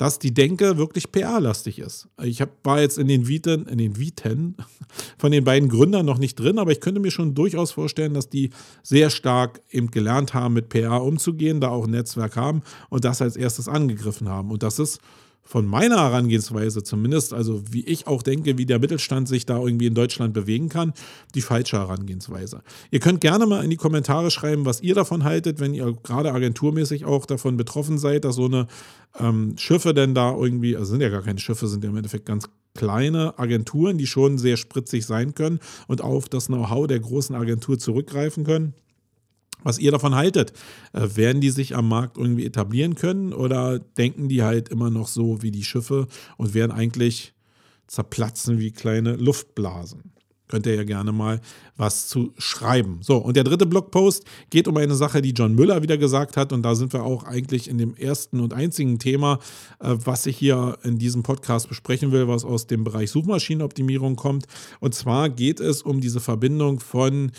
[0.00, 2.08] dass die Denke wirklich PR-lastig ist.
[2.22, 4.56] Ich hab, war jetzt in den Viten, in den Viten
[5.18, 8.30] von den beiden Gründern noch nicht drin, aber ich könnte mir schon durchaus vorstellen, dass
[8.30, 8.48] die
[8.82, 13.20] sehr stark eben gelernt haben, mit PR umzugehen, da auch ein Netzwerk haben und das
[13.20, 14.50] als erstes angegriffen haben.
[14.50, 15.00] Und das ist
[15.42, 19.86] von meiner Herangehensweise zumindest, also wie ich auch denke, wie der Mittelstand sich da irgendwie
[19.86, 20.92] in Deutschland bewegen kann,
[21.34, 22.62] die falsche Herangehensweise.
[22.90, 26.32] Ihr könnt gerne mal in die Kommentare schreiben, was ihr davon haltet, wenn ihr gerade
[26.32, 28.68] agenturmäßig auch davon betroffen seid, dass so eine
[29.18, 32.26] ähm, Schiffe denn da irgendwie, also sind ja gar keine Schiffe, sind ja im Endeffekt
[32.26, 37.34] ganz kleine Agenturen, die schon sehr spritzig sein können und auf das Know-how der großen
[37.34, 38.74] Agentur zurückgreifen können
[39.62, 40.52] was ihr davon haltet.
[40.92, 45.08] Äh, werden die sich am Markt irgendwie etablieren können oder denken die halt immer noch
[45.08, 46.06] so wie die Schiffe
[46.36, 47.34] und werden eigentlich
[47.86, 50.12] zerplatzen wie kleine Luftblasen?
[50.50, 51.40] Könnt ihr ja gerne mal
[51.76, 52.98] was zu schreiben.
[53.02, 56.52] So, und der dritte Blogpost geht um eine Sache, die John Müller wieder gesagt hat.
[56.52, 59.38] Und da sind wir auch eigentlich in dem ersten und einzigen Thema,
[59.78, 64.46] äh, was ich hier in diesem Podcast besprechen will, was aus dem Bereich Suchmaschinenoptimierung kommt.
[64.80, 67.30] Und zwar geht es um diese Verbindung von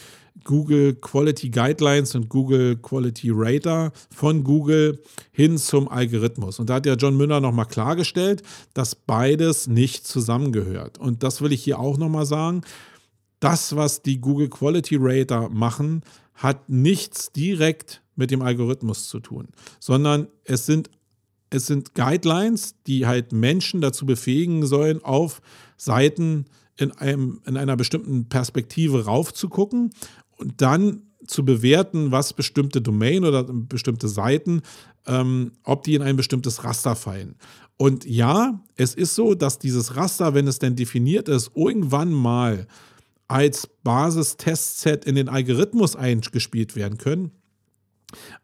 [0.44, 5.00] Google Quality Guidelines und Google Quality Rater von Google
[5.32, 6.60] hin zum Algorithmus.
[6.60, 8.42] Und da hat ja John Müller nochmal klargestellt,
[8.74, 10.98] dass beides nicht zusammengehört.
[10.98, 12.62] Und das will ich hier auch nochmal sagen.
[13.40, 16.04] Das, was die Google Quality Rater machen,
[16.34, 19.48] hat nichts direkt mit dem Algorithmus zu tun,
[19.80, 20.90] sondern es sind,
[21.50, 25.42] es sind Guidelines, die halt Menschen dazu befähigen sollen, auf
[25.78, 26.46] Seiten
[26.78, 29.92] in, einem, in einer bestimmten Perspektive raufzugucken
[30.42, 34.62] und dann zu bewerten, was bestimmte Domain oder bestimmte Seiten,
[35.06, 37.36] ähm, ob die in ein bestimmtes Raster fallen.
[37.78, 42.68] Und ja, es ist so, dass dieses Raster, wenn es denn definiert ist, irgendwann mal
[43.28, 47.32] als Basistestset in den Algorithmus eingespielt werden können.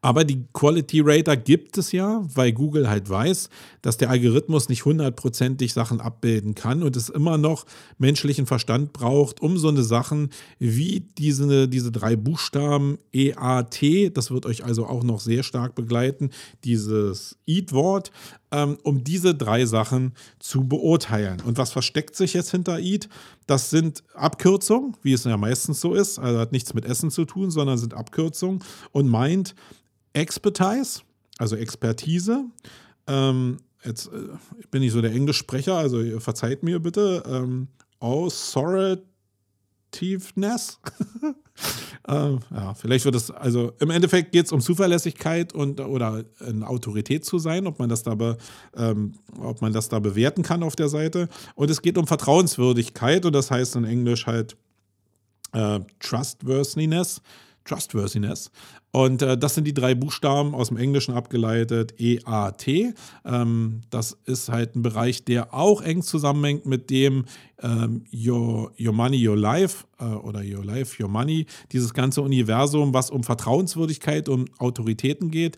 [0.01, 3.49] Aber die Quality Rater gibt es ja, weil Google halt weiß,
[3.82, 7.65] dass der Algorithmus nicht hundertprozentig Sachen abbilden kann und es immer noch
[7.97, 14.45] menschlichen Verstand braucht, um so eine Sachen wie diese, diese drei Buchstaben EAT, das wird
[14.45, 16.32] euch also auch noch sehr stark begleiten,
[16.63, 18.11] dieses EAT-Wort,
[18.83, 21.41] um diese drei Sachen zu beurteilen.
[21.41, 23.09] Und was versteckt sich jetzt hinter EAT?
[23.45, 27.25] Das sind Abkürzungen, wie es ja meistens so ist, also hat nichts mit Essen zu
[27.25, 29.55] tun, sondern sind Abkürzungen und meint
[30.13, 31.01] Expertise,
[31.37, 32.45] also Expertise.
[33.07, 34.29] Ähm, jetzt äh,
[34.71, 37.23] bin ich so der Englischsprecher, also verzeiht mir bitte.
[37.27, 37.67] Ähm,
[39.93, 40.79] Authoritiveness.
[42.07, 46.67] ähm, ja, vielleicht wird es, also im Endeffekt geht es um Zuverlässigkeit und oder eine
[46.67, 48.38] Autorität zu sein, ob man das da be,
[48.75, 51.29] ähm, ob man das da bewerten kann auf der Seite.
[51.55, 54.55] Und es geht um Vertrauenswürdigkeit und das heißt in Englisch halt
[55.53, 57.21] äh, Trustworthiness.
[57.68, 58.51] Trustworthiness.
[58.91, 62.95] Und äh, das sind die drei Buchstaben aus dem Englischen abgeleitet, EAT.
[63.26, 67.26] Ähm, das ist halt ein Bereich, der auch eng zusammenhängt mit dem
[67.61, 71.45] ähm, your, your Money, Your Life äh, oder Your Life, Your Money.
[71.72, 75.57] Dieses ganze Universum, was um Vertrauenswürdigkeit, um Autoritäten geht.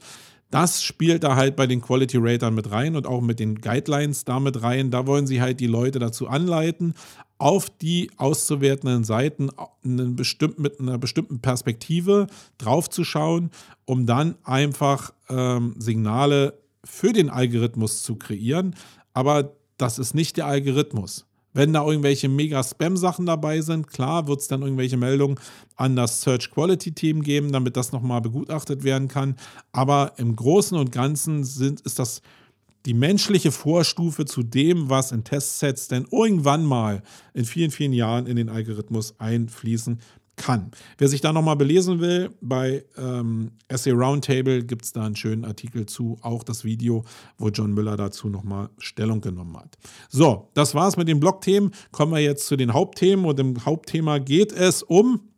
[0.52, 4.26] Das spielt da halt bei den Quality Ratern mit rein und auch mit den Guidelines
[4.26, 4.90] damit rein.
[4.90, 6.96] Da wollen sie halt die Leute dazu anleiten,
[7.40, 9.50] auf die auszuwertenden Seiten
[9.84, 12.28] einen bestimmten, mit einer bestimmten Perspektive
[12.58, 13.50] draufzuschauen,
[13.86, 18.76] um dann einfach ähm, Signale für den Algorithmus zu kreieren.
[19.14, 21.26] Aber das ist nicht der Algorithmus.
[21.54, 25.40] Wenn da irgendwelche mega Spam-Sachen dabei sind, klar, wird es dann irgendwelche Meldungen
[25.78, 29.36] an das Search Quality Team geben, damit das nochmal begutachtet werden kann.
[29.72, 32.22] Aber im Großen und Ganzen sind, ist das
[32.90, 37.04] die menschliche Vorstufe zu dem, was in Testsets denn irgendwann mal
[37.36, 40.00] in vielen, vielen Jahren in den Algorithmus einfließen
[40.38, 40.72] kann.
[40.98, 45.46] Wer sich da nochmal belesen will, bei ähm, Essay Roundtable gibt es da einen schönen
[45.46, 47.06] Artikel zu, auch das Video,
[47.38, 49.78] wo John Müller dazu nochmal Stellung genommen hat.
[50.10, 51.70] So, das war's mit den Blogthemen.
[51.92, 55.30] Kommen wir jetzt zu den Hauptthemen und im Hauptthema geht es um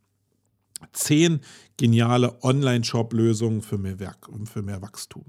[0.93, 1.41] zehn
[1.75, 3.97] geniale Online-Shop-Lösungen für mehr,
[4.45, 5.25] für mehr Wachstum.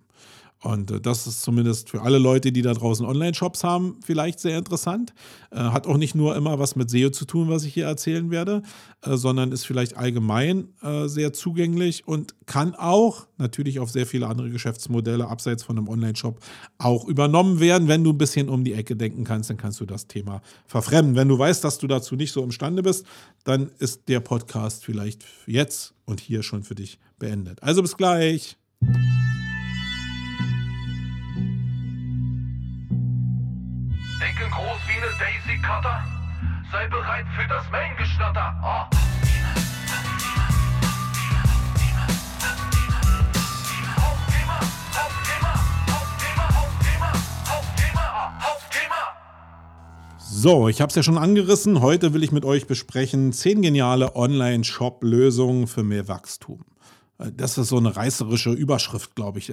[0.62, 4.56] Und äh, das ist zumindest für alle Leute, die da draußen Online-Shops haben, vielleicht sehr
[4.56, 5.12] interessant.
[5.50, 8.30] Äh, hat auch nicht nur immer was mit SEO zu tun, was ich hier erzählen
[8.30, 8.62] werde,
[9.02, 10.68] äh, sondern ist vielleicht allgemein
[11.04, 16.38] sehr zugänglich und kann auch natürlich auf sehr viele andere Geschäftsmodelle abseits von einem Online-Shop
[16.78, 17.88] auch übernommen werden.
[17.88, 21.16] Wenn du ein bisschen um die Ecke denken kannst, dann kannst du das Thema verfremden.
[21.16, 23.06] Wenn du weißt, dass du dazu nicht so imstande bist,
[23.44, 27.62] dann ist der Podcast vielleicht jetzt und hier schon für dich beendet.
[27.62, 28.56] Also bis gleich.
[35.02, 36.04] Eine Daisy Cutter.
[36.70, 38.54] Sei bereit für das Main-Geschnatter.
[38.62, 38.96] Oh.
[47.48, 48.92] Hauptthema, Hauptthema.
[50.18, 51.80] So, ich habe es ja schon angerissen.
[51.80, 56.64] Heute will ich mit euch besprechen zehn geniale Online-Shop-Lösungen für mehr Wachstum.
[57.18, 59.52] Äh, das ist so eine reißerische Überschrift, glaube ich.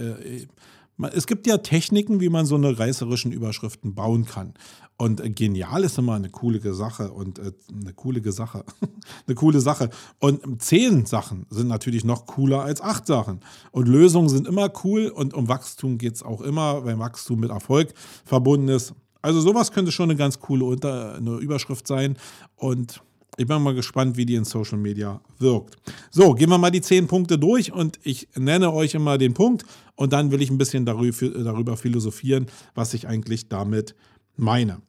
[1.01, 4.53] Äh, es gibt ja Techniken, wie man so eine reißerischen Überschriften bauen kann.
[4.97, 8.65] Und äh, genial ist immer eine coole Sache und eine coole Sache.
[9.27, 9.89] eine coole Sache.
[10.19, 13.39] Und zehn Sachen sind natürlich noch cooler als acht Sachen.
[13.71, 17.49] Und Lösungen sind immer cool und um Wachstum geht es auch immer, wenn Wachstum mit
[17.49, 17.93] Erfolg
[18.25, 18.93] verbunden ist.
[19.21, 22.17] Also sowas könnte schon eine ganz coole Unter eine Überschrift sein.
[22.55, 23.01] Und
[23.39, 25.77] ich bin mal gespannt, wie die in Social Media wirkt.
[26.11, 29.63] So, gehen wir mal die zehn Punkte durch und ich nenne euch immer den Punkt
[29.95, 33.95] und dann will ich ein bisschen darüber, philosophieren, was ich eigentlich damit
[34.35, 34.81] meine.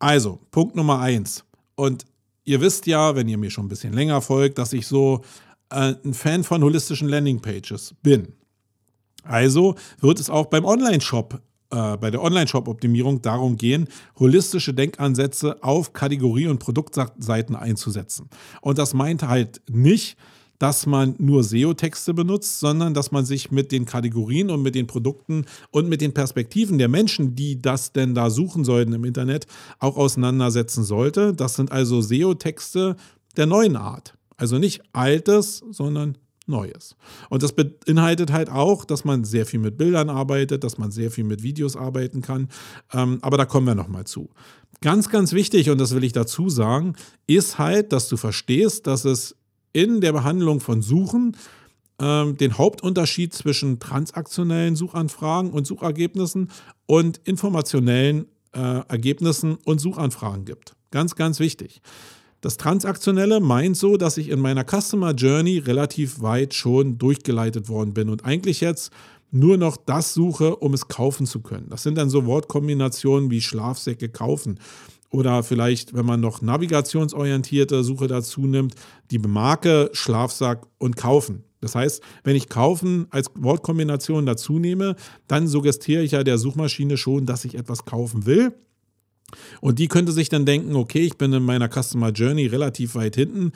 [0.00, 1.44] Also, Punkt Nummer eins.
[1.76, 2.04] Und
[2.44, 5.22] ihr wisst ja, wenn ihr mir schon ein bisschen länger folgt, dass ich so
[5.70, 8.32] äh, ein Fan von holistischen Landingpages bin.
[9.22, 11.40] Also wird es auch beim Online-Shop
[11.72, 18.28] äh, bei der Online-Shop-Optimierung darum gehen, holistische Denkansätze auf Kategorie- und Produktseiten einzusetzen.
[18.60, 20.16] Und das meint halt nicht,
[20.58, 24.86] dass man nur SEO-Texte benutzt, sondern dass man sich mit den Kategorien und mit den
[24.86, 29.46] Produkten und mit den Perspektiven der Menschen, die das denn da suchen sollten im Internet,
[29.80, 31.34] auch auseinandersetzen sollte.
[31.34, 32.94] Das sind also SEO-Texte
[33.36, 34.14] der neuen Art.
[34.36, 36.16] Also nicht altes, sondern
[36.48, 36.96] Neues.
[37.30, 41.10] Und das beinhaltet halt auch, dass man sehr viel mit Bildern arbeitet, dass man sehr
[41.10, 42.48] viel mit Videos arbeiten kann.
[42.92, 44.30] Ähm, aber da kommen wir nochmal zu.
[44.80, 49.04] Ganz, ganz wichtig, und das will ich dazu sagen, ist halt, dass du verstehst, dass
[49.04, 49.36] es
[49.72, 51.36] in der Behandlung von Suchen
[52.00, 56.50] ähm, den Hauptunterschied zwischen transaktionellen Suchanfragen und Suchergebnissen
[56.86, 60.74] und informationellen äh, Ergebnissen und Suchanfragen gibt.
[60.90, 61.80] Ganz, ganz wichtig.
[62.42, 67.94] Das Transaktionelle meint so, dass ich in meiner Customer Journey relativ weit schon durchgeleitet worden
[67.94, 68.90] bin und eigentlich jetzt
[69.30, 71.68] nur noch das suche, um es kaufen zu können.
[71.70, 74.58] Das sind dann so Wortkombinationen wie Schlafsäcke kaufen.
[75.08, 78.74] Oder vielleicht, wenn man noch navigationsorientierte Suche dazu nimmt,
[79.12, 81.44] die Marke Schlafsack und kaufen.
[81.60, 84.96] Das heißt, wenn ich kaufen als Wortkombination dazu nehme,
[85.28, 88.52] dann suggestiere ich ja der Suchmaschine schon, dass ich etwas kaufen will.
[89.60, 93.16] Und die könnte sich dann denken, okay, ich bin in meiner Customer Journey relativ weit
[93.16, 93.52] hinten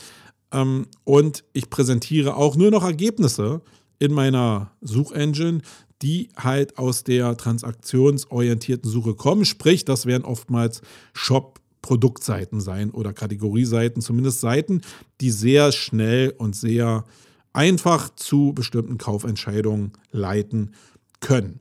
[0.53, 3.63] ähm, und ich präsentiere auch nur noch Ergebnisse
[3.99, 5.61] in meiner Suchengine,
[6.03, 9.45] die halt aus der transaktionsorientierten Suche kommen.
[9.45, 14.81] Sprich, das werden oftmals Shop- Produktseiten sein oder Kategorieseiten, zumindest Seiten,
[15.21, 17.05] die sehr schnell und sehr
[17.53, 20.73] einfach zu bestimmten Kaufentscheidungen leiten
[21.21, 21.61] können.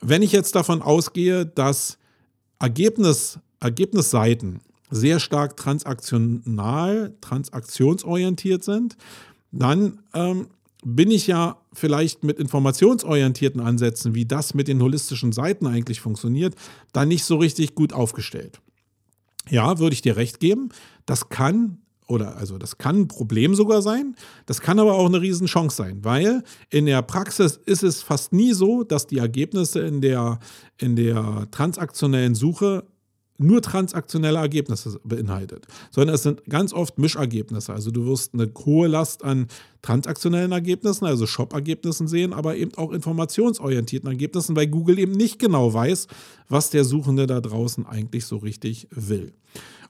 [0.00, 1.96] Wenn ich jetzt davon ausgehe, dass
[2.58, 8.96] Ergebnis, Ergebnisseiten sehr stark transaktional, transaktionsorientiert sind,
[9.50, 10.48] dann ähm,
[10.84, 16.54] bin ich ja vielleicht mit informationsorientierten Ansätzen, wie das mit den holistischen Seiten eigentlich funktioniert,
[16.92, 18.60] dann nicht so richtig gut aufgestellt.
[19.48, 20.70] Ja, würde ich dir recht geben.
[21.06, 21.78] Das kann
[22.08, 26.04] oder also das kann ein Problem sogar sein, das kann aber auch eine Riesenchance sein,
[26.04, 30.38] weil in der Praxis ist es fast nie so, dass die Ergebnisse in der,
[30.78, 32.84] in der transaktionellen Suche
[33.38, 37.72] nur transaktionelle Ergebnisse beinhaltet, sondern es sind ganz oft Mischergebnisse.
[37.72, 39.48] Also du wirst eine hohe Last an
[39.82, 45.72] transaktionellen Ergebnissen, also Shop-Ergebnissen sehen, aber eben auch informationsorientierten Ergebnissen, weil Google eben nicht genau
[45.72, 46.06] weiß,
[46.48, 49.32] was der Suchende da draußen eigentlich so richtig will.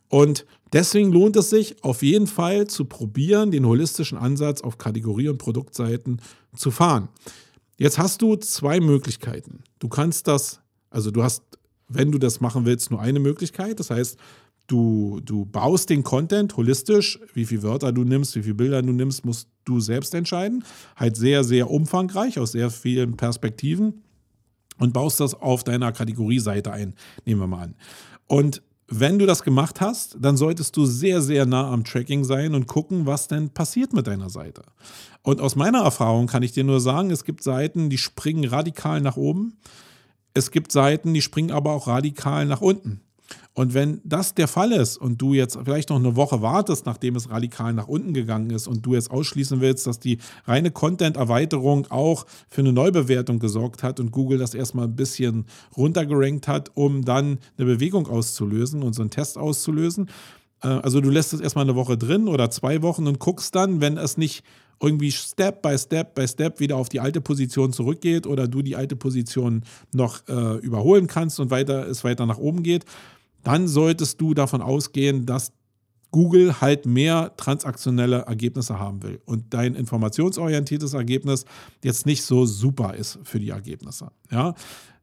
[0.09, 5.29] Und deswegen lohnt es sich auf jeden Fall zu probieren, den holistischen Ansatz auf Kategorie-
[5.29, 6.21] und Produktseiten
[6.55, 7.09] zu fahren.
[7.79, 9.63] Jetzt hast du zwei Möglichkeiten.
[9.79, 11.43] Du kannst das, also du hast,
[11.89, 13.79] wenn du das machen willst, nur eine Möglichkeit.
[13.81, 14.17] Das heißt,
[14.67, 17.21] du, du baust den Content holistisch.
[17.35, 20.65] Wie viele Wörter du nimmst, wie viele Bilder du nimmst, musst du selbst entscheiden.
[20.97, 24.03] Halt sehr, sehr umfangreich aus sehr vielen Perspektiven
[24.79, 26.95] und baust das auf deiner Kategorieseite ein.
[27.25, 27.75] Nehmen wir mal an.
[28.27, 32.55] Und wenn du das gemacht hast, dann solltest du sehr, sehr nah am Tracking sein
[32.55, 34.63] und gucken, was denn passiert mit deiner Seite.
[35.23, 39.01] Und aus meiner Erfahrung kann ich dir nur sagen, es gibt Seiten, die springen radikal
[39.01, 39.59] nach oben.
[40.35, 43.01] Es gibt Seiten, die springen aber auch radikal nach unten.
[43.57, 47.17] Und wenn das der Fall ist und du jetzt vielleicht noch eine Woche wartest, nachdem
[47.17, 51.87] es radikal nach unten gegangen ist und du jetzt ausschließen willst, dass die reine Content-Erweiterung
[51.89, 57.03] auch für eine Neubewertung gesorgt hat und Google das erstmal ein bisschen runtergerankt hat, um
[57.03, 60.11] dann eine Bewegung auszulösen und so einen Test auszulösen.
[60.63, 63.81] Äh, also du lässt es erstmal eine Woche drin oder zwei Wochen und guckst dann,
[63.81, 64.45] wenn es nicht
[64.83, 68.77] irgendwie Step by Step by Step wieder auf die alte Position zurückgeht oder du die
[68.77, 69.63] alte Position
[69.95, 72.85] noch äh, überholen kannst und weiter es weiter nach oben geht,
[73.47, 75.53] dann solltest du davon ausgehen, dass
[76.11, 81.45] Google halt mehr transaktionelle Ergebnisse haben will und dein informationsorientiertes Ergebnis
[81.85, 84.11] jetzt nicht so super ist für die Ergebnisse.
[84.33, 84.55] Ja?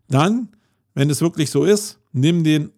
[0.09, 0.49] Dann,
[0.93, 2.71] wenn es wirklich so ist, nimm den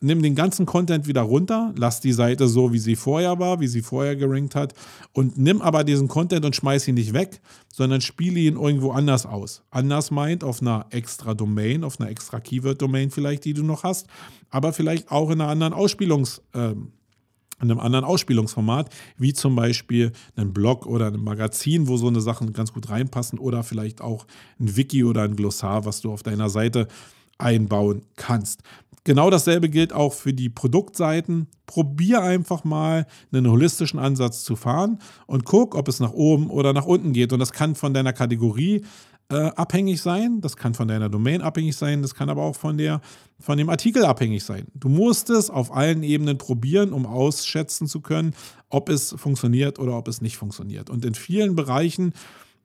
[0.00, 3.66] nimm den ganzen Content wieder runter, lass die Seite so, wie sie vorher war, wie
[3.66, 4.74] sie vorher gerankt hat
[5.12, 7.40] und nimm aber diesen Content und schmeiß ihn nicht weg,
[7.72, 9.62] sondern spiele ihn irgendwo anders aus.
[9.70, 14.06] Anders meint auf einer extra Domain, auf einer extra Keyword-Domain vielleicht, die du noch hast,
[14.50, 16.74] aber vielleicht auch in einer anderen Ausspielungs- äh,
[17.62, 22.20] in einem anderen Ausspielungsformat, wie zum Beispiel ein Blog oder ein Magazin, wo so eine
[22.20, 24.26] Sachen ganz gut reinpassen oder vielleicht auch
[24.60, 26.86] ein Wiki oder ein Glossar, was du auf deiner Seite
[27.38, 28.62] einbauen kannst.
[29.06, 31.46] Genau dasselbe gilt auch für die Produktseiten.
[31.66, 34.98] Probier einfach mal einen holistischen Ansatz zu fahren
[35.28, 37.32] und guck, ob es nach oben oder nach unten geht.
[37.32, 38.84] Und das kann von deiner Kategorie
[39.30, 42.78] äh, abhängig sein, das kann von deiner Domain abhängig sein, das kann aber auch von,
[42.78, 43.00] der,
[43.38, 44.66] von dem Artikel abhängig sein.
[44.74, 48.34] Du musst es auf allen Ebenen probieren, um ausschätzen zu können,
[48.70, 50.90] ob es funktioniert oder ob es nicht funktioniert.
[50.90, 52.12] Und in vielen Bereichen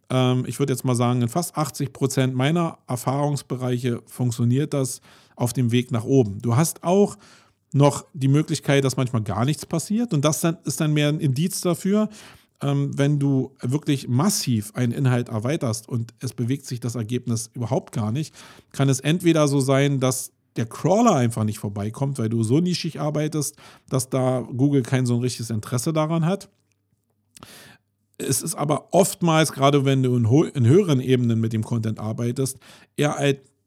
[0.10, 5.02] ähm, ich würde jetzt mal sagen, in fast 80 Prozent meiner Erfahrungsbereiche funktioniert das
[5.42, 6.40] auf dem Weg nach oben.
[6.42, 7.18] Du hast auch
[7.74, 11.20] noch die Möglichkeit, dass manchmal gar nichts passiert und das dann, ist dann mehr ein
[11.20, 12.10] Indiz dafür,
[12.62, 17.94] ähm, wenn du wirklich massiv einen Inhalt erweiterst und es bewegt sich das Ergebnis überhaupt
[17.94, 18.36] gar nicht,
[18.72, 23.00] kann es entweder so sein, dass der Crawler einfach nicht vorbeikommt, weil du so nischig
[23.00, 23.56] arbeitest,
[23.90, 26.50] dass da Google kein so ein richtiges Interesse daran hat.
[28.18, 32.60] Es ist aber oftmals, gerade wenn du in, höheren Ebenen mit dem Content arbeitest,
[32.98, 33.18] eher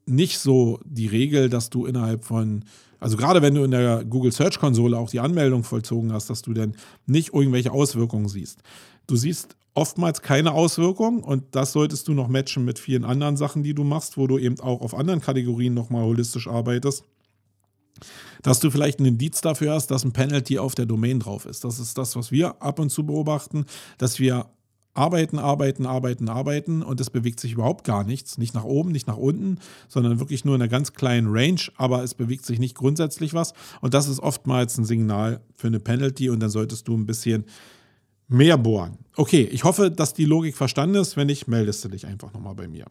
[0.05, 2.63] nicht so die Regel, dass du innerhalb von,
[2.99, 6.41] also gerade wenn du in der Google Search Konsole auch die Anmeldung vollzogen hast, dass
[6.41, 6.75] du dann
[7.05, 8.61] nicht irgendwelche Auswirkungen siehst.
[9.07, 13.61] Du siehst oftmals keine Auswirkungen und das solltest du noch matchen mit vielen anderen Sachen,
[13.61, 17.03] die du machst, wo du eben auch auf anderen Kategorien nochmal holistisch arbeitest.
[18.41, 21.63] Dass du vielleicht einen Indiz dafür hast, dass ein Penalty auf der Domain drauf ist.
[21.63, 23.65] Das ist das, was wir ab und zu beobachten,
[23.97, 24.47] dass wir
[24.95, 28.37] arbeiten, arbeiten, arbeiten, arbeiten und es bewegt sich überhaupt gar nichts.
[28.37, 32.03] Nicht nach oben, nicht nach unten, sondern wirklich nur in einer ganz kleinen Range, aber
[32.03, 33.53] es bewegt sich nicht grundsätzlich was.
[33.81, 37.45] Und das ist oftmals ein Signal für eine Penalty und dann solltest du ein bisschen
[38.27, 38.97] mehr bohren.
[39.17, 41.17] Okay, ich hoffe, dass die Logik verstanden ist.
[41.17, 42.85] Wenn nicht, meldest du dich einfach nochmal bei mir.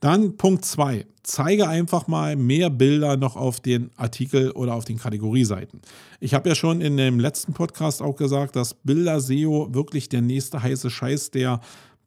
[0.00, 1.06] Dann Punkt 2.
[1.24, 5.80] Zeige einfach mal mehr Bilder noch auf den Artikel oder auf den Kategorieseiten.
[6.20, 10.62] Ich habe ja schon in dem letzten Podcast auch gesagt, dass Bilder-SEO wirklich der nächste
[10.62, 11.60] heiße Scheiß der,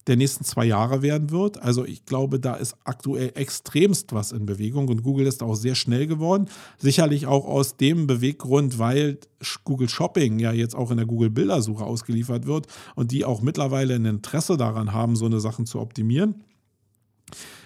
[0.07, 1.61] der nächsten zwei Jahre werden wird.
[1.61, 5.75] Also ich glaube, da ist aktuell extremst was in Bewegung und Google ist auch sehr
[5.75, 6.45] schnell geworden.
[6.77, 9.19] Sicherlich auch aus dem Beweggrund, weil
[9.65, 13.95] Google Shopping ja jetzt auch in der Google Bildersuche ausgeliefert wird und die auch mittlerweile
[13.95, 16.45] ein Interesse daran haben, so eine Sachen zu optimieren.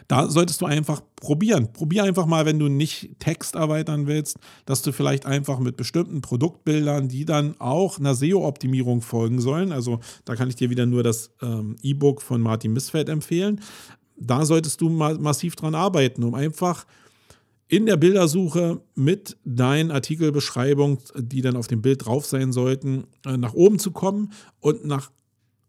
[0.07, 1.73] Da solltest du einfach probieren.
[1.73, 6.21] Probier einfach mal, wenn du nicht Text erweitern willst, dass du vielleicht einfach mit bestimmten
[6.21, 9.71] Produktbildern, die dann auch einer SEO-Optimierung folgen sollen.
[9.71, 13.61] Also da kann ich dir wieder nur das ähm, E-Book von Martin Missfeld empfehlen.
[14.17, 16.85] Da solltest du mal massiv dran arbeiten, um einfach
[17.67, 23.37] in der Bildersuche mit deinen Artikelbeschreibungen, die dann auf dem Bild drauf sein sollten, äh,
[23.37, 25.11] nach oben zu kommen und nach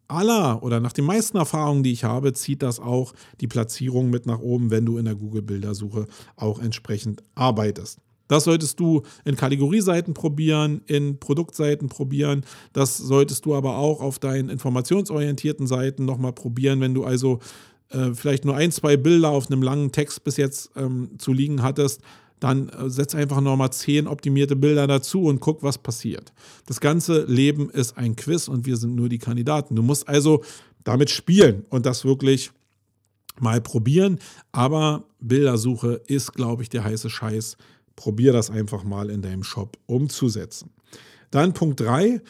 [0.08, 4.26] aller oder nach den meisten Erfahrungen, die ich habe, zieht das auch die Platzierung mit
[4.26, 7.98] nach oben, wenn du in der Google-Bildersuche auch entsprechend arbeitest.
[8.28, 12.44] Das solltest du in Kategorieseiten probieren, in Produktseiten probieren.
[12.72, 17.38] Das solltest du aber auch auf deinen informationsorientierten Seiten nochmal probieren, wenn du also
[17.90, 21.62] äh, vielleicht nur ein, zwei Bilder auf einem langen Text bis jetzt ähm, zu liegen
[21.62, 22.00] hattest
[22.40, 26.32] dann äh, setz einfach nochmal zehn optimierte Bilder dazu und guck, was passiert.
[26.66, 29.74] Das ganze Leben ist ein Quiz und wir sind nur die Kandidaten.
[29.74, 30.42] Du musst also
[30.84, 32.50] damit spielen und das wirklich
[33.40, 34.18] mal probieren.
[34.52, 37.56] Aber Bildersuche ist, glaube ich, der heiße Scheiß.
[37.96, 40.70] Probier das einfach mal in deinem Shop umzusetzen.
[41.30, 42.20] Dann Punkt 3.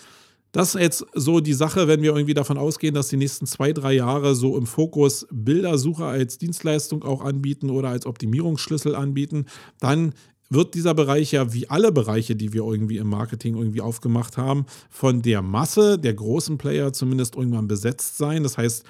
[0.56, 3.74] Das ist jetzt so die Sache, wenn wir irgendwie davon ausgehen, dass die nächsten zwei,
[3.74, 9.44] drei Jahre so im Fokus Bildersuche als Dienstleistung auch anbieten oder als Optimierungsschlüssel anbieten,
[9.80, 10.14] dann
[10.48, 14.64] wird dieser Bereich ja wie alle Bereiche, die wir irgendwie im Marketing irgendwie aufgemacht haben,
[14.88, 18.42] von der Masse der großen Player zumindest irgendwann besetzt sein.
[18.42, 18.82] Das heißt,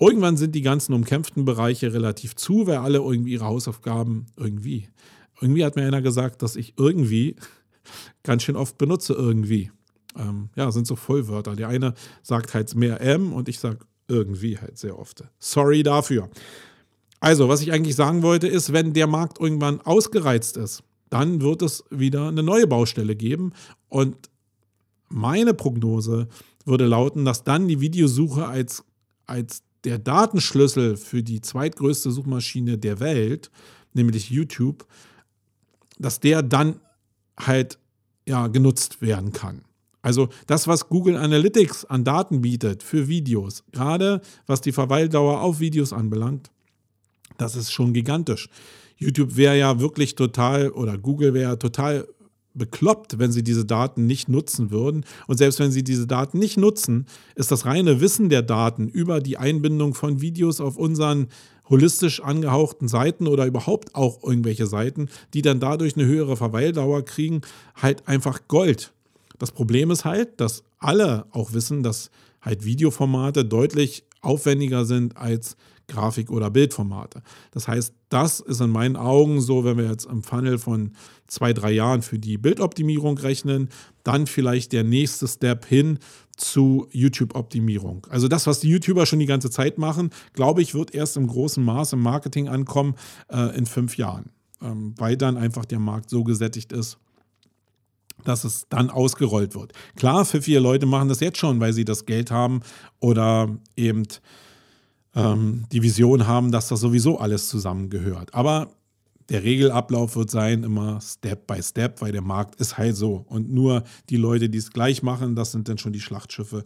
[0.00, 4.88] irgendwann sind die ganzen umkämpften Bereiche relativ zu, weil alle irgendwie ihre Hausaufgaben irgendwie.
[5.42, 7.36] Irgendwie hat mir einer gesagt, dass ich irgendwie
[8.22, 9.70] ganz schön oft benutze irgendwie
[10.16, 11.56] ähm, ja, sind so Vollwörter.
[11.56, 15.24] Der eine sagt halt mehr M und ich sage irgendwie halt sehr oft.
[15.38, 16.28] Sorry dafür.
[17.20, 21.62] Also, was ich eigentlich sagen wollte, ist, wenn der Markt irgendwann ausgereizt ist, dann wird
[21.62, 23.52] es wieder eine neue Baustelle geben.
[23.88, 24.30] Und
[25.08, 26.28] meine Prognose
[26.64, 28.84] würde lauten, dass dann die Videosuche als,
[29.26, 33.50] als der Datenschlüssel für die zweitgrößte Suchmaschine der Welt,
[33.92, 34.86] nämlich YouTube,
[35.98, 36.80] dass der dann
[37.38, 37.78] halt
[38.26, 39.62] ja genutzt werden kann.
[40.02, 45.60] Also das, was Google Analytics an Daten bietet für Videos, gerade was die Verweildauer auf
[45.60, 46.50] Videos anbelangt,
[47.38, 48.48] das ist schon gigantisch.
[48.96, 52.06] YouTube wäre ja wirklich total, oder Google wäre total
[52.54, 55.04] bekloppt, wenn sie diese Daten nicht nutzen würden.
[55.26, 59.20] Und selbst wenn sie diese Daten nicht nutzen, ist das reine Wissen der Daten über
[59.20, 61.28] die Einbindung von Videos auf unseren
[61.68, 67.40] holistisch angehauchten Seiten oder überhaupt auch irgendwelche Seiten, die dann dadurch eine höhere Verweildauer kriegen,
[67.74, 68.92] halt einfach Gold.
[69.42, 72.12] Das Problem ist halt, dass alle auch wissen, dass
[72.42, 75.56] halt Videoformate deutlich aufwendiger sind als
[75.88, 77.22] Grafik- oder Bildformate.
[77.50, 80.92] Das heißt, das ist in meinen Augen so, wenn wir jetzt im Funnel von
[81.26, 83.68] zwei, drei Jahren für die Bildoptimierung rechnen,
[84.04, 85.98] dann vielleicht der nächste Step hin
[86.36, 88.06] zu YouTube-Optimierung.
[88.10, 91.26] Also das, was die YouTuber schon die ganze Zeit machen, glaube ich, wird erst im
[91.26, 92.94] großen Maß im Marketing ankommen
[93.28, 94.30] äh, in fünf Jahren,
[94.62, 96.98] ähm, weil dann einfach der Markt so gesättigt ist,
[98.24, 99.72] dass es dann ausgerollt wird.
[99.96, 102.60] Klar, viele Leute machen das jetzt schon, weil sie das Geld haben
[103.00, 104.04] oder eben
[105.14, 108.34] ähm, die Vision haben, dass das sowieso alles zusammengehört.
[108.34, 108.70] Aber
[109.28, 113.24] der Regelablauf wird sein, immer Step by Step, weil der Markt ist halt so.
[113.28, 116.64] Und nur die Leute, die es gleich machen, das sind dann schon die Schlachtschiffe,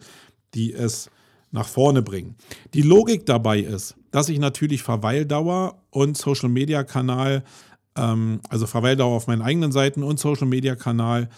[0.55, 1.11] die es
[1.51, 2.37] nach vorne bringen.
[2.75, 7.45] Die Logik dabei ist, dass ich natürlich Verweildauer und Social Media Kanal,
[7.97, 11.29] ähm, also Verweildauer auf meinen eigenen Seiten und Social Media Kanal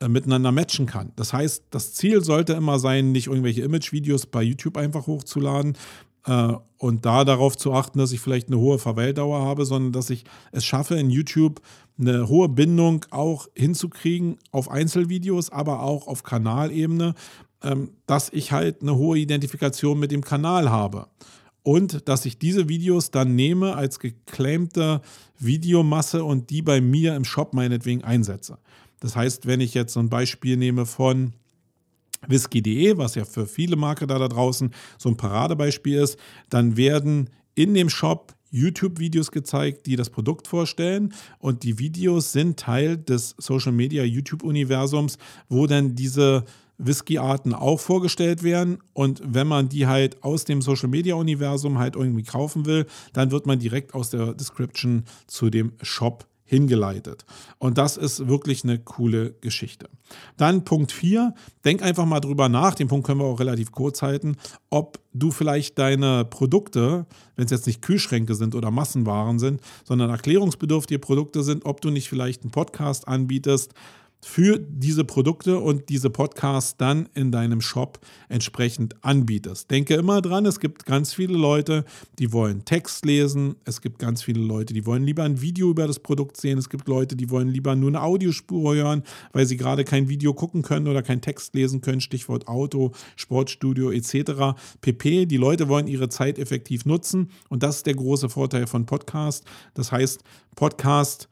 [0.00, 1.12] äh, miteinander matchen kann.
[1.16, 5.76] Das heißt, das Ziel sollte immer sein, nicht irgendwelche Image-Videos bei YouTube einfach hochzuladen,
[6.28, 10.10] äh, und da darauf zu achten, dass ich vielleicht eine hohe Verweildauer habe, sondern dass
[10.10, 11.60] ich es schaffe, in YouTube
[11.98, 17.14] eine hohe Bindung auch hinzukriegen auf Einzelvideos, aber auch auf Kanalebene,
[17.62, 21.08] ähm, dass ich halt eine hohe Identifikation mit dem Kanal habe.
[21.68, 25.02] Und dass ich diese Videos dann nehme als geclaimte
[25.38, 28.56] Videomasse und die bei mir im Shop meinetwegen einsetze.
[29.00, 31.34] Das heißt, wenn ich jetzt so ein Beispiel nehme von
[32.26, 37.74] whisky.de, was ja für viele Marketer da draußen so ein Paradebeispiel ist, dann werden in
[37.74, 41.12] dem Shop YouTube-Videos gezeigt, die das Produkt vorstellen.
[41.38, 45.18] Und die Videos sind Teil des Social Media YouTube-Universums,
[45.50, 46.46] wo dann diese
[46.78, 48.78] Whisky-Arten auch vorgestellt werden.
[48.92, 53.46] Und wenn man die halt aus dem Social Media-Universum halt irgendwie kaufen will, dann wird
[53.46, 57.26] man direkt aus der Description zu dem Shop hingeleitet.
[57.58, 59.90] Und das ist wirklich eine coole Geschichte.
[60.38, 64.00] Dann Punkt 4, denk einfach mal drüber nach, den Punkt können wir auch relativ kurz
[64.00, 64.36] halten,
[64.70, 67.04] ob du vielleicht deine Produkte,
[67.36, 71.90] wenn es jetzt nicht Kühlschränke sind oder Massenwaren sind, sondern erklärungsbedürftige Produkte sind, ob du
[71.90, 73.74] nicht vielleicht einen Podcast anbietest,
[74.20, 79.70] für diese Produkte und diese Podcasts dann in deinem Shop entsprechend anbietest.
[79.70, 81.84] Denke immer dran, es gibt ganz viele Leute,
[82.18, 85.86] die wollen Text lesen, es gibt ganz viele Leute, die wollen lieber ein Video über
[85.86, 89.02] das Produkt sehen, es gibt Leute, die wollen lieber nur eine Audiospur hören,
[89.32, 93.92] weil sie gerade kein Video gucken können oder keinen Text lesen können, Stichwort Auto, Sportstudio
[93.92, 94.58] etc.
[94.80, 95.26] pp.
[95.26, 99.44] Die Leute wollen ihre Zeit effektiv nutzen und das ist der große Vorteil von Podcast.
[99.74, 100.24] Das heißt,
[100.56, 101.28] Podcast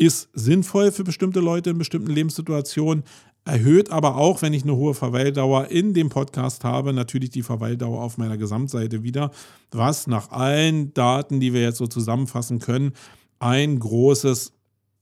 [0.00, 3.04] ist sinnvoll für bestimmte Leute in bestimmten Lebenssituationen,
[3.44, 8.00] erhöht aber auch, wenn ich eine hohe Verweildauer in dem Podcast habe, natürlich die Verweildauer
[8.02, 9.30] auf meiner Gesamtseite wieder,
[9.70, 12.94] was nach allen Daten, die wir jetzt so zusammenfassen können,
[13.40, 14.54] ein großes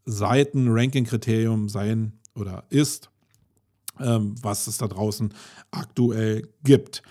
[0.04, 3.08] Seiten-Ranking-Kriterium sein oder ist,
[4.00, 5.32] ähm, was es da draußen
[5.70, 7.02] aktuell gibt.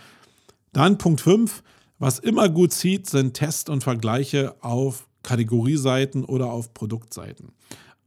[0.73, 1.63] Dann Punkt 5,
[1.99, 7.49] was immer gut zieht, sind Tests und Vergleiche auf Kategorieseiten oder auf Produktseiten.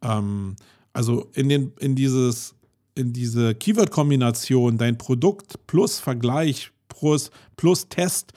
[0.02, 0.56] Ähm,
[0.94, 2.54] also in, den, in, dieses,
[2.94, 8.32] in diese Keyword-Kombination, dein Produkt plus Vergleich plus, plus Test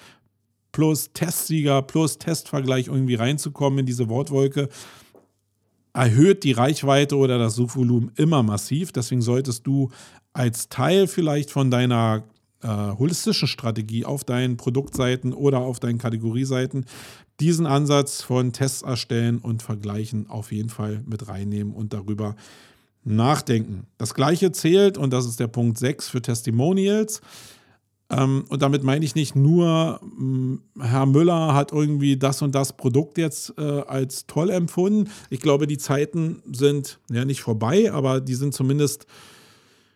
[0.74, 4.68] plus Testsieger plus Testvergleich irgendwie reinzukommen in diese Wortwolke,
[5.94, 8.92] erhöht die Reichweite oder das Suchvolumen immer massiv.
[8.92, 9.92] Deswegen solltest du
[10.34, 12.24] als Teil vielleicht von deiner
[12.64, 16.86] äh, holistischen Strategie auf deinen Produktseiten oder auf deinen Kategorieseiten
[17.44, 22.38] diesen Ansatz von Tests erstellen und vergleichen auf jeden Fall mit reinnehmen und darüber
[23.04, 23.86] nachdenken.
[23.98, 27.20] Das gleiche zählt, und das ist der Punkt 6 für Testimonials.
[28.10, 32.78] Ähm, und damit meine ich nicht nur, hm, Herr Müller hat irgendwie das und das
[32.78, 35.10] Produkt jetzt äh, als toll empfunden.
[35.30, 39.06] Ich glaube, die Zeiten sind ja nicht vorbei, aber die sind zumindest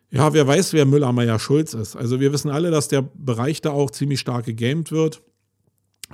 [0.10, 1.96] ja, wer weiß, wer Müller-Meyer Schulz ist.
[1.96, 5.22] Also wir wissen alle, dass der Bereich da auch ziemlich stark gegamed wird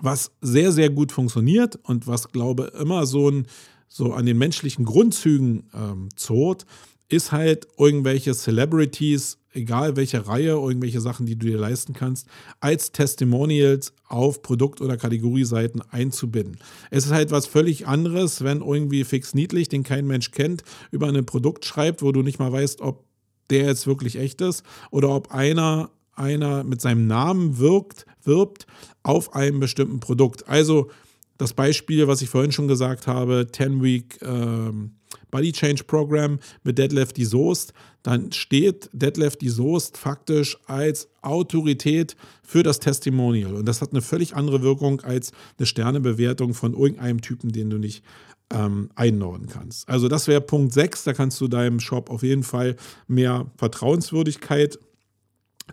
[0.01, 3.47] was sehr, sehr gut funktioniert und was, glaube ich, immer so, ein,
[3.87, 6.65] so an den menschlichen Grundzügen ähm, zort,
[7.09, 12.27] ist halt irgendwelche Celebrities, egal welche Reihe, irgendwelche Sachen, die du dir leisten kannst,
[12.59, 16.57] als Testimonials auf Produkt- oder Kategorieseiten einzubinden.
[16.89, 21.07] Es ist halt was völlig anderes, wenn irgendwie fix niedlich, den kein Mensch kennt, über
[21.07, 23.05] ein Produkt schreibt, wo du nicht mal weißt, ob
[23.51, 28.65] der jetzt wirklich echt ist oder ob einer einer mit seinem Namen wirkt, wirbt
[29.03, 30.47] auf einem bestimmten Produkt.
[30.47, 30.89] Also
[31.37, 34.95] das Beispiel, was ich vorhin schon gesagt habe, 10-Week ähm,
[35.31, 37.73] Body Change Program mit Deadlift die Soest,
[38.03, 43.55] dann steht Deadlift die Soest faktisch als Autorität für das Testimonial.
[43.55, 47.77] Und das hat eine völlig andere Wirkung als eine Sternebewertung von irgendeinem Typen, den du
[47.77, 48.03] nicht
[48.51, 49.89] ähm, einnorden kannst.
[49.89, 52.75] Also das wäre Punkt 6, da kannst du deinem Shop auf jeden Fall
[53.07, 54.77] mehr Vertrauenswürdigkeit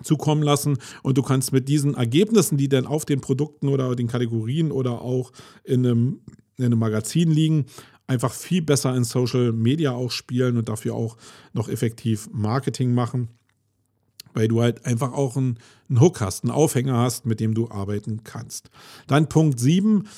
[0.02, 4.08] zukommen lassen und du kannst mit diesen Ergebnissen, die dann auf den Produkten oder den
[4.08, 5.32] Kategorien oder auch
[5.64, 6.20] in einem,
[6.56, 7.66] in einem Magazin liegen,
[8.06, 11.16] einfach viel besser in Social Media auch spielen und dafür auch
[11.52, 13.28] noch effektiv Marketing machen,
[14.34, 17.70] weil du halt einfach auch einen, einen Hook hast, einen Aufhänger hast, mit dem du
[17.70, 18.70] arbeiten kannst.
[19.06, 20.08] Dann Punkt 7,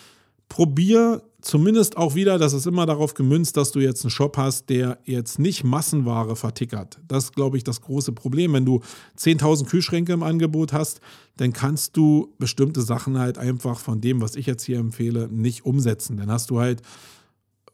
[0.48, 4.70] probier zumindest auch wieder, das ist immer darauf gemünzt, dass du jetzt einen Shop hast,
[4.70, 6.98] der jetzt nicht Massenware vertickert.
[7.06, 8.54] Das ist, glaube ich, das große Problem.
[8.54, 8.80] Wenn du
[9.18, 11.00] 10.000 Kühlschränke im Angebot hast,
[11.36, 15.66] dann kannst du bestimmte Sachen halt einfach von dem, was ich jetzt hier empfehle, nicht
[15.66, 16.16] umsetzen.
[16.16, 16.82] Dann hast du halt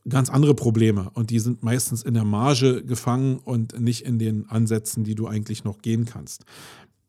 [0.08, 4.48] ganz andere Probleme und die sind meistens in der Marge gefangen und nicht in den
[4.48, 6.44] Ansätzen, die du eigentlich noch gehen kannst.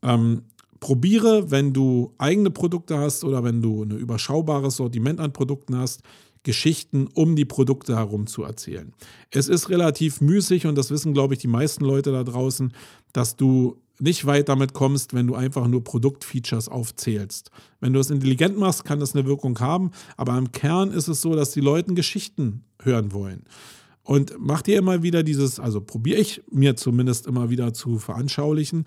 [0.02, 0.44] Ähm,
[0.80, 6.02] probiere, wenn du eigene Produkte hast oder wenn du ein überschaubares Sortiment an Produkten hast,
[6.50, 8.92] Geschichten um die Produkte herum zu erzählen.
[9.30, 12.74] Es ist relativ müßig und das wissen, glaube ich, die meisten Leute da draußen,
[13.14, 17.52] dass du nicht weit damit kommst, wenn du einfach nur Produktfeatures aufzählst.
[17.82, 21.22] Wenn du es intelligent machst, kann das eine Wirkung haben, aber im Kern ist es
[21.22, 23.44] so, dass die Leute Geschichten hören wollen.
[24.02, 28.86] Und mach dir immer wieder dieses, also probiere ich mir zumindest immer wieder zu veranschaulichen,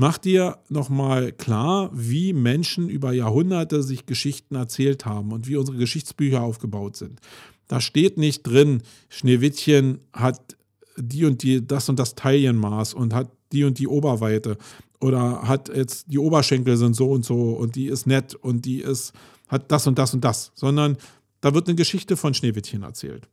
[0.00, 5.76] Mach dir nochmal klar, wie Menschen über Jahrhunderte sich Geschichten erzählt haben und wie unsere
[5.76, 7.18] Geschichtsbücher aufgebaut sind.
[7.66, 10.56] Da steht nicht drin, Schneewittchen hat
[10.96, 14.56] die und die, das und das Taillenmaß und hat die und die Oberweite
[15.00, 18.82] oder hat jetzt die Oberschenkel sind so und so und die ist nett und die
[18.82, 19.12] ist,
[19.48, 20.96] hat das und das und das, sondern
[21.40, 23.28] da wird eine Geschichte von Schneewittchen erzählt.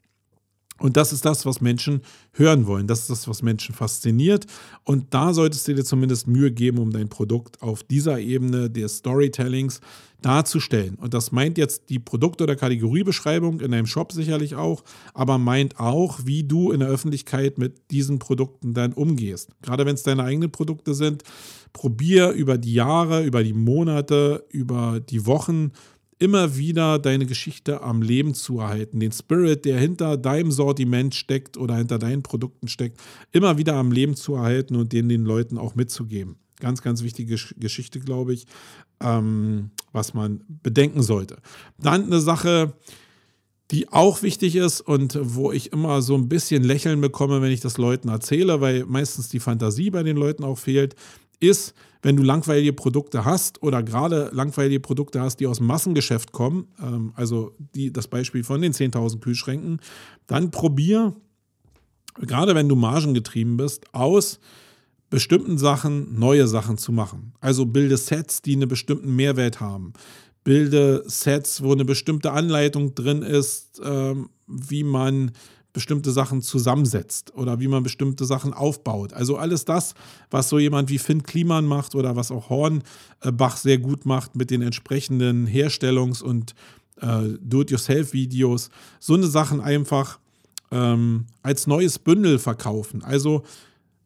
[0.77, 2.01] Und das ist das, was Menschen
[2.33, 2.87] hören wollen.
[2.87, 4.45] Das ist das, was Menschen fasziniert.
[4.83, 8.97] Und da solltest du dir zumindest Mühe geben, um dein Produkt auf dieser Ebene des
[8.97, 9.79] Storytellings
[10.21, 10.95] darzustellen.
[10.95, 15.79] Und das meint jetzt die Produkt- oder Kategoriebeschreibung in deinem Shop sicherlich auch, aber meint
[15.79, 19.51] auch, wie du in der Öffentlichkeit mit diesen Produkten dann umgehst.
[19.61, 21.23] Gerade wenn es deine eigenen Produkte sind,
[21.73, 25.71] probier über die Jahre, über die Monate, über die Wochen
[26.17, 31.57] immer wieder deine Geschichte am Leben zu erhalten, den Spirit, der hinter deinem Sortiment steckt
[31.57, 33.01] oder hinter deinen Produkten steckt,
[33.31, 36.37] immer wieder am Leben zu erhalten und den den Leuten auch mitzugeben.
[36.59, 38.45] Ganz, ganz wichtige Geschichte, glaube ich,
[39.01, 41.37] ähm, was man bedenken sollte.
[41.77, 42.73] Dann eine Sache,
[43.71, 47.59] die auch wichtig ist und wo ich immer so ein bisschen Lächeln bekomme, wenn ich
[47.59, 50.95] das Leuten erzähle, weil meistens die Fantasie bei den Leuten auch fehlt,
[51.39, 51.73] ist,
[52.05, 56.67] wenn du langweilige Produkte hast oder gerade langweilige Produkte hast, die aus dem Massengeschäft kommen,
[56.79, 59.79] ähm, also die, das Beispiel von den 10.000 Kühlschränken,
[60.27, 61.15] dann probier,
[62.19, 64.39] gerade wenn du margengetrieben bist, aus
[65.09, 67.33] bestimmten Sachen neue Sachen zu machen.
[67.39, 69.93] Also bilde Sets, die einen bestimmten Mehrwert haben.
[70.43, 75.31] Bilde Sets, wo eine bestimmte Anleitung drin ist, ähm, wie man
[75.75, 79.11] bestimmte Sachen zusammensetzt oder wie man bestimmte Sachen aufbaut.
[79.11, 79.93] Also alles das,
[80.31, 84.51] was so jemand wie Finn Kliman macht oder was auch Hornbach sehr gut macht mit
[84.51, 86.55] den entsprechenden Herstellungs- und
[87.01, 88.69] äh, Do-it-yourself-Videos.
[89.01, 90.19] So eine Sachen einfach
[90.71, 93.03] ähm, als neues Bündel verkaufen.
[93.03, 93.43] Also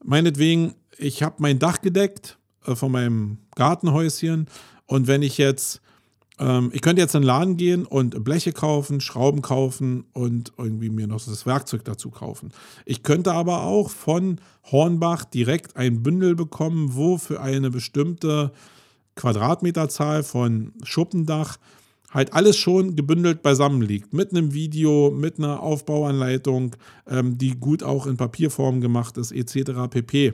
[0.04, 4.48] meinetwegen, ich habe mein Dach gedeckt äh, von meinem Gartenhäuschen
[4.88, 5.82] und wenn ich jetzt
[6.40, 10.90] ähm, ich könnte jetzt in den Laden gehen und Bleche kaufen, Schrauben kaufen und irgendwie
[10.90, 12.52] mir noch das Werkzeug dazu kaufen.
[12.86, 14.40] Ich könnte aber auch von
[14.72, 18.52] Hornbach direkt ein Bündel bekommen, wo für eine bestimmte
[19.16, 21.58] Quadratmeterzahl von Schuppendach
[22.12, 24.14] halt alles schon gebündelt beisammen liegt.
[24.14, 26.76] Mit einem Video, mit einer Aufbauanleitung,
[27.08, 29.90] ähm, die gut auch in Papierform gemacht ist, etc.
[29.90, 30.34] pp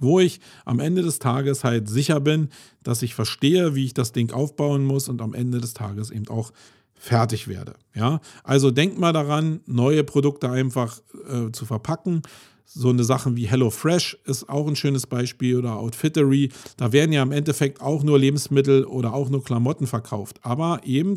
[0.00, 2.48] wo ich am Ende des Tages halt sicher bin,
[2.82, 6.28] dass ich verstehe, wie ich das Ding aufbauen muss und am Ende des Tages eben
[6.28, 6.52] auch
[6.94, 7.74] fertig werde.
[7.94, 12.22] Ja, also denkt mal daran, neue Produkte einfach äh, zu verpacken.
[12.64, 16.50] So eine Sachen wie HelloFresh ist auch ein schönes Beispiel oder Outfittery.
[16.76, 21.16] Da werden ja im Endeffekt auch nur Lebensmittel oder auch nur Klamotten verkauft, aber eben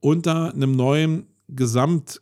[0.00, 2.20] unter einem neuen Gesamt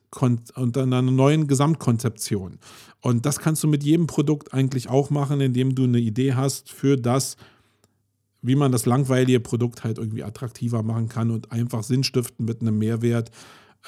[0.54, 2.58] unter einer neuen Gesamtkonzeption.
[3.00, 6.70] Und das kannst du mit jedem Produkt eigentlich auch machen, indem du eine Idee hast
[6.70, 7.36] für das,
[8.42, 12.78] wie man das langweilige Produkt halt irgendwie attraktiver machen kann und einfach sinnstiften mit einem
[12.78, 13.30] Mehrwert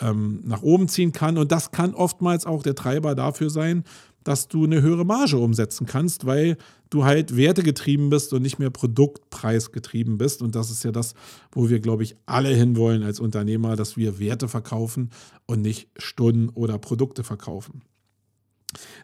[0.00, 1.38] ähm, nach oben ziehen kann.
[1.38, 3.84] Und das kann oftmals auch der Treiber dafür sein,
[4.24, 6.56] dass du eine höhere Marge umsetzen kannst, weil
[6.90, 10.42] du halt wertegetrieben bist und nicht mehr produktpreisgetrieben bist.
[10.42, 11.14] Und das ist ja das,
[11.52, 15.10] wo wir, glaube ich, alle hinwollen als Unternehmer, dass wir Werte verkaufen
[15.46, 17.82] und nicht Stunden oder Produkte verkaufen.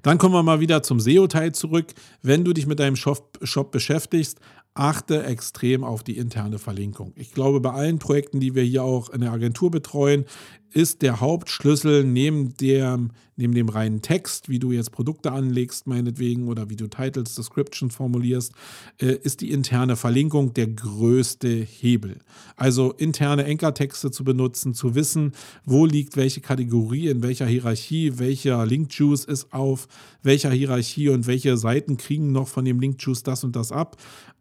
[0.02, 1.92] Dann kommen wir mal wieder zum SEO-Teil zurück.
[2.22, 4.38] Wenn du dich mit deinem Shop, Shop beschäftigst,
[4.74, 7.12] achte extrem auf die interne Verlinkung.
[7.16, 10.24] Ich glaube, bei allen Projekten, die wir hier auch in der Agentur betreuen,
[10.70, 16.48] ist der Hauptschlüssel neben dem, neben dem reinen Text, wie du jetzt Produkte anlegst, meinetwegen,
[16.48, 18.52] oder wie du Titles, Descriptions formulierst,
[19.00, 22.18] äh, ist die interne Verlinkung der größte Hebel.
[22.56, 25.32] Also interne Ankertexte zu benutzen, zu wissen,
[25.64, 29.88] wo liegt welche Kategorie, in welcher Hierarchie, welcher Link-Juice ist auf
[30.22, 33.96] welcher Hierarchie und welche Seiten kriegen noch von dem Link-Juice das und das ab.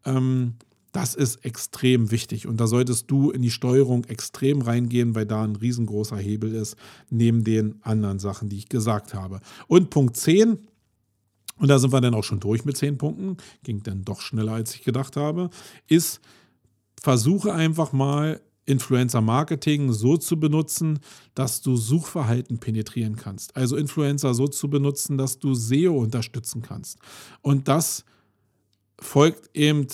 [0.06, 0.56] Ähm,
[0.98, 5.44] das ist extrem wichtig und da solltest du in die Steuerung extrem reingehen, weil da
[5.44, 6.76] ein riesengroßer Hebel ist,
[7.12, 9.40] neben den anderen Sachen, die ich gesagt habe.
[9.68, 10.58] Und Punkt 10,
[11.60, 14.54] und da sind wir dann auch schon durch mit 10 Punkten, ging dann doch schneller,
[14.54, 15.52] als ich gedacht habe,
[15.88, 16.20] ist,
[17.00, 20.98] versuche einfach mal Influencer Marketing so zu benutzen,
[21.36, 23.56] dass du Suchverhalten penetrieren kannst.
[23.56, 26.98] Also Influencer so zu benutzen, dass du SEO unterstützen kannst.
[27.44, 28.04] Und das
[29.00, 29.86] folgt eben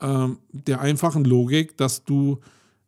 [0.00, 2.38] ähm, der einfachen Logik, dass du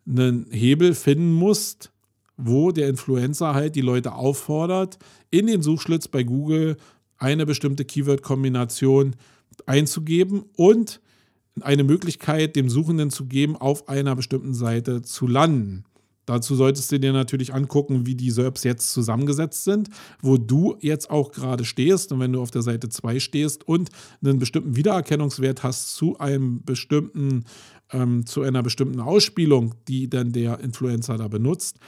[0.06, 1.92] einen Hebel finden musst,
[2.36, 4.98] wo der Influencer halt die Leute auffordert,
[5.30, 6.76] in den Suchschlitz bei Google
[7.18, 9.14] eine bestimmte Keyword-Kombination
[9.66, 11.00] einzugeben und
[11.61, 15.84] eine Möglichkeit dem Suchenden zu geben, auf einer bestimmten Seite zu landen.
[16.30, 19.88] Dazu solltest du dir natürlich angucken, wie die SERPs jetzt zusammengesetzt sind,
[20.22, 22.12] wo du jetzt auch gerade stehst.
[22.12, 23.90] Und wenn du auf der Seite 2 stehst und
[24.22, 27.46] einen bestimmten Wiedererkennungswert hast zu einem bestimmten,
[27.90, 31.80] ähm, zu einer bestimmten Ausspielung, die dann der Influencer da benutzt,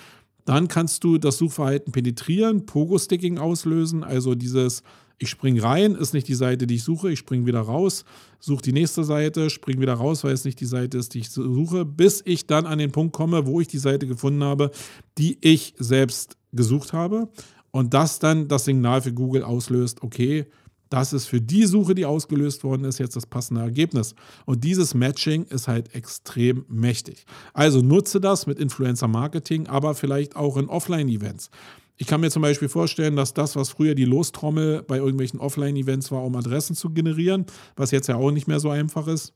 [0.45, 4.83] dann kannst du das Suchverhalten penetrieren, Pogo-Sticking auslösen, also dieses
[5.23, 8.05] ich springe rein, ist nicht die Seite, die ich suche, ich springe wieder raus,
[8.41, 11.31] suche die nächste Seite, springe wieder raus, weil es nicht die Seite ist, die ich
[11.31, 14.71] suche, bis ich dann an den Punkt komme, wo ich die Seite gefunden habe,
[15.19, 17.29] die ich selbst gesucht habe
[17.71, 20.47] und das dann das Signal für Google auslöst, okay,
[20.93, 24.15] das ist für die Suche, die ausgelöst worden ist, jetzt das passende Ergebnis.
[24.45, 27.25] Und dieses Matching ist halt extrem mächtig.
[27.55, 31.49] Also nutze das mit Influencer Marketing, aber vielleicht auch in Offline-Events.
[31.97, 36.11] Ich kann mir zum Beispiel vorstellen, dass das, was früher die Lostrommel bei irgendwelchen Offline-Events
[36.11, 39.35] war, um Adressen zu generieren, was jetzt ja auch nicht mehr so einfach ist,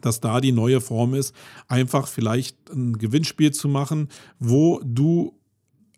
[0.00, 1.34] dass da die neue Form ist,
[1.68, 4.08] einfach vielleicht ein Gewinnspiel zu machen,
[4.38, 5.38] wo du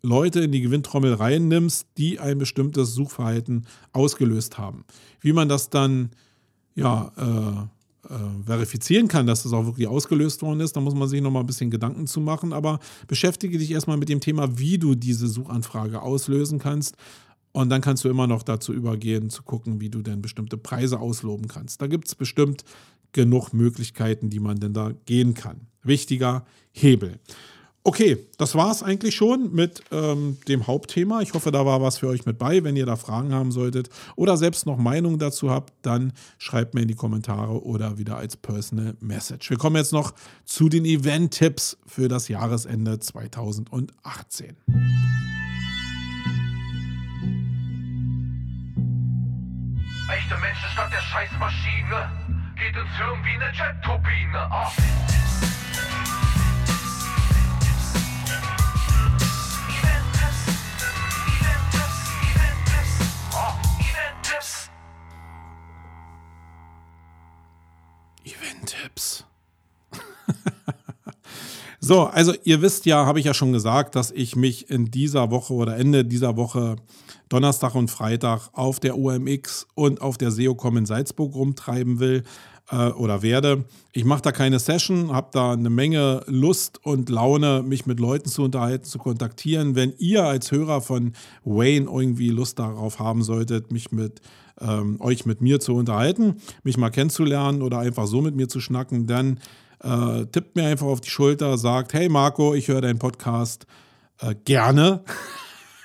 [0.03, 4.85] Leute in die Gewinntrommel reinnimmst, die ein bestimmtes Suchverhalten ausgelöst haben.
[5.21, 6.11] Wie man das dann
[6.75, 7.67] ja, äh,
[8.11, 11.31] äh, verifizieren kann, dass das auch wirklich ausgelöst worden ist, da muss man sich noch
[11.31, 12.53] mal ein bisschen Gedanken zu machen.
[12.53, 16.97] Aber beschäftige dich erstmal mit dem Thema, wie du diese Suchanfrage auslösen kannst.
[17.53, 20.99] Und dann kannst du immer noch dazu übergehen, zu gucken, wie du denn bestimmte Preise
[20.99, 21.81] ausloben kannst.
[21.81, 22.65] Da gibt es bestimmt
[23.13, 25.69] genug Möglichkeiten, die man denn da gehen kann.
[25.83, 27.21] Wichtiger Hebel.
[27.87, 31.21] Okay, das war es eigentlich schon mit ähm, dem Hauptthema.
[31.21, 32.65] Ich hoffe, da war was für euch mit bei.
[32.65, 36.81] Wenn ihr da Fragen haben solltet oder selbst noch Meinungen dazu habt, dann schreibt mir
[36.81, 39.51] in die Kommentare oder wieder als Personal Message.
[39.51, 40.15] Wir kommen jetzt noch
[40.47, 44.57] zu den Event-Tipps für das Jahresende 2018.
[50.09, 52.11] Echte Menschen statt der Scheißmaschine
[52.57, 54.49] geht ins Hirn wie eine Jet-Turbine.
[54.51, 55.34] Oh.
[68.65, 69.25] Event-Tipps.
[71.81, 75.31] so, also ihr wisst ja, habe ich ja schon gesagt, dass ich mich in dieser
[75.31, 76.77] Woche oder Ende dieser Woche
[77.29, 82.23] Donnerstag und Freitag auf der OMX und auf der SEOCom in Salzburg rumtreiben will
[82.71, 83.65] äh, oder werde.
[83.93, 88.29] Ich mache da keine Session, habe da eine Menge Lust und Laune, mich mit Leuten
[88.29, 89.75] zu unterhalten, zu kontaktieren.
[89.75, 91.13] Wenn ihr als Hörer von
[91.45, 94.21] Wayne irgendwie Lust darauf haben solltet, mich mit
[94.61, 98.61] ähm, euch mit mir zu unterhalten, mich mal kennenzulernen oder einfach so mit mir zu
[98.61, 99.41] schnacken, dann
[99.83, 103.67] äh, tippt mir einfach auf die Schulter, sagt, hey Marco, ich höre deinen Podcast
[104.21, 105.05] äh, gerne.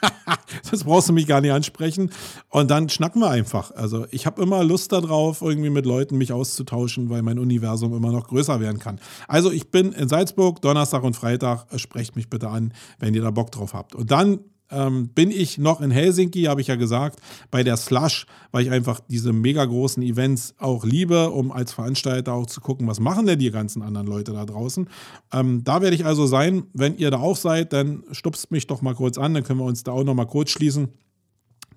[0.72, 2.12] das brauchst du mich gar nicht ansprechen.
[2.50, 3.72] Und dann schnacken wir einfach.
[3.72, 8.12] Also ich habe immer Lust darauf, irgendwie mit Leuten mich auszutauschen, weil mein Universum immer
[8.12, 9.00] noch größer werden kann.
[9.28, 11.66] Also ich bin in Salzburg, Donnerstag und Freitag.
[11.80, 13.96] Sprecht mich bitte an, wenn ihr da Bock drauf habt.
[13.96, 14.40] Und dann
[14.72, 17.20] ähm, bin ich noch in Helsinki, habe ich ja gesagt,
[17.52, 22.34] bei der Slush, weil ich einfach diese mega großen Events auch liebe, um als Veranstalter
[22.34, 24.90] auch zu gucken, was machen denn die ganzen anderen Leute da draußen.
[25.34, 26.64] Ähm, da werde ich also sein.
[26.74, 29.66] Wenn ihr da auch seid, dann stupst mich doch mal kurz an, dann können wir
[29.66, 30.90] uns da auch noch mal kurz schließen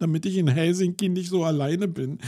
[0.02, 2.18] damit ich in Helsinki nicht so alleine bin.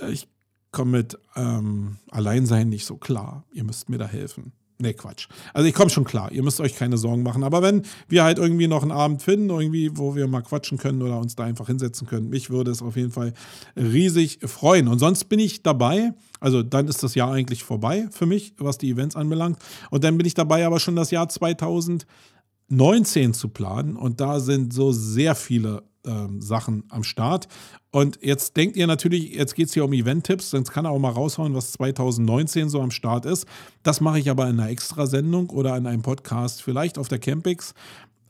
[0.00, 0.26] Äh, ich
[0.72, 3.44] komme mit ähm, Alleinsein nicht so klar.
[3.52, 4.52] Ihr müsst mir da helfen.
[4.80, 5.26] Nee, Quatsch.
[5.52, 7.42] Also ich komme schon klar, ihr müsst euch keine Sorgen machen.
[7.42, 11.02] Aber wenn wir halt irgendwie noch einen Abend finden, irgendwie, wo wir mal quatschen können
[11.02, 13.34] oder uns da einfach hinsetzen können, mich würde es auf jeden Fall
[13.76, 14.86] riesig freuen.
[14.86, 16.12] Und sonst bin ich dabei.
[16.38, 19.58] Also dann ist das Jahr eigentlich vorbei für mich, was die Events anbelangt.
[19.90, 23.96] Und dann bin ich dabei, aber schon das Jahr 2019 zu planen.
[23.96, 27.48] Und da sind so sehr viele ähm, Sachen am Start.
[27.90, 30.98] Und jetzt denkt ihr natürlich, jetzt geht es hier um Event-Tipps, sonst kann er auch
[30.98, 33.46] mal raushauen, was 2019 so am Start ist.
[33.82, 37.74] Das mache ich aber in einer Extrasendung oder in einem Podcast, vielleicht auf der Campix,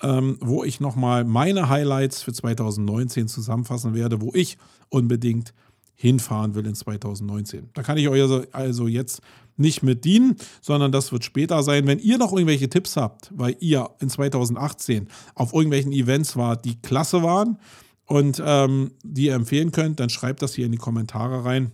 [0.03, 4.59] ähm, wo ich nochmal meine Highlights für 2019 zusammenfassen werde, wo ich
[4.91, 5.55] unbedingt
[6.01, 7.71] hinfahren will in 2019.
[7.75, 9.21] Da kann ich euch also, also jetzt
[9.57, 11.89] nicht mit dienen, sondern das wird später sein.
[11.89, 16.81] Wenn ihr noch irgendwelche Tipps habt, weil ihr in 2018 auf irgendwelchen Events wart, die
[16.81, 17.59] klasse waren
[18.07, 21.73] und ähm, die ihr empfehlen könnt, dann schreibt das hier in die Kommentare rein.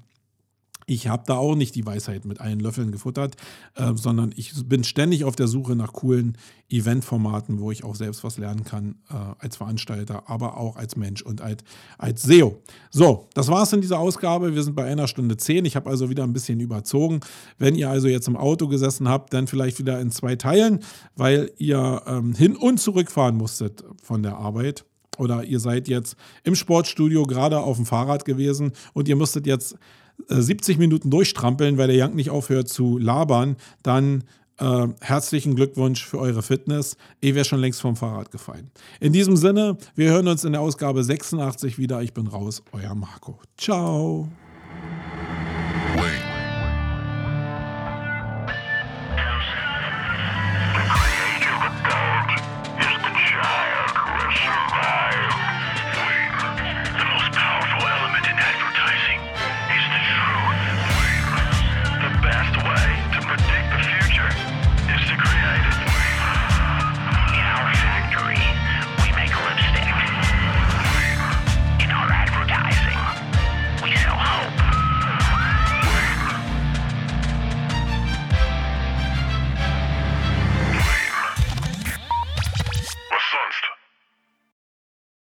[0.87, 3.37] Ich habe da auch nicht die Weisheit mit allen Löffeln gefuttert,
[3.75, 6.37] äh, sondern ich bin ständig auf der Suche nach coolen
[6.69, 11.23] Eventformaten, wo ich auch selbst was lernen kann äh, als Veranstalter, aber auch als Mensch
[11.23, 11.63] und als,
[11.99, 12.61] als SEO.
[12.91, 14.55] So, das war's in dieser Ausgabe.
[14.55, 15.65] Wir sind bei einer Stunde zehn.
[15.65, 17.21] Ich habe also wieder ein bisschen überzogen.
[17.59, 20.81] Wenn ihr also jetzt im Auto gesessen habt, dann vielleicht wieder in zwei Teilen,
[21.17, 24.85] weil ihr ähm, hin und zurück fahren musstet von der Arbeit
[25.19, 29.77] oder ihr seid jetzt im Sportstudio gerade auf dem Fahrrad gewesen und ihr musstet jetzt
[30.29, 34.25] 70 äh, Minuten durchstrampeln, weil der Jank nicht aufhört zu labern, dann
[34.59, 36.97] äh, herzlichen Glückwunsch für eure Fitness.
[37.21, 38.71] Ich wäre schon längst vom Fahrrad gefallen.
[39.01, 42.03] In diesem Sinne, wir hören uns in der Ausgabe 86 wieder.
[42.03, 43.39] Ich bin raus, euer Marco.
[43.57, 44.29] Ciao.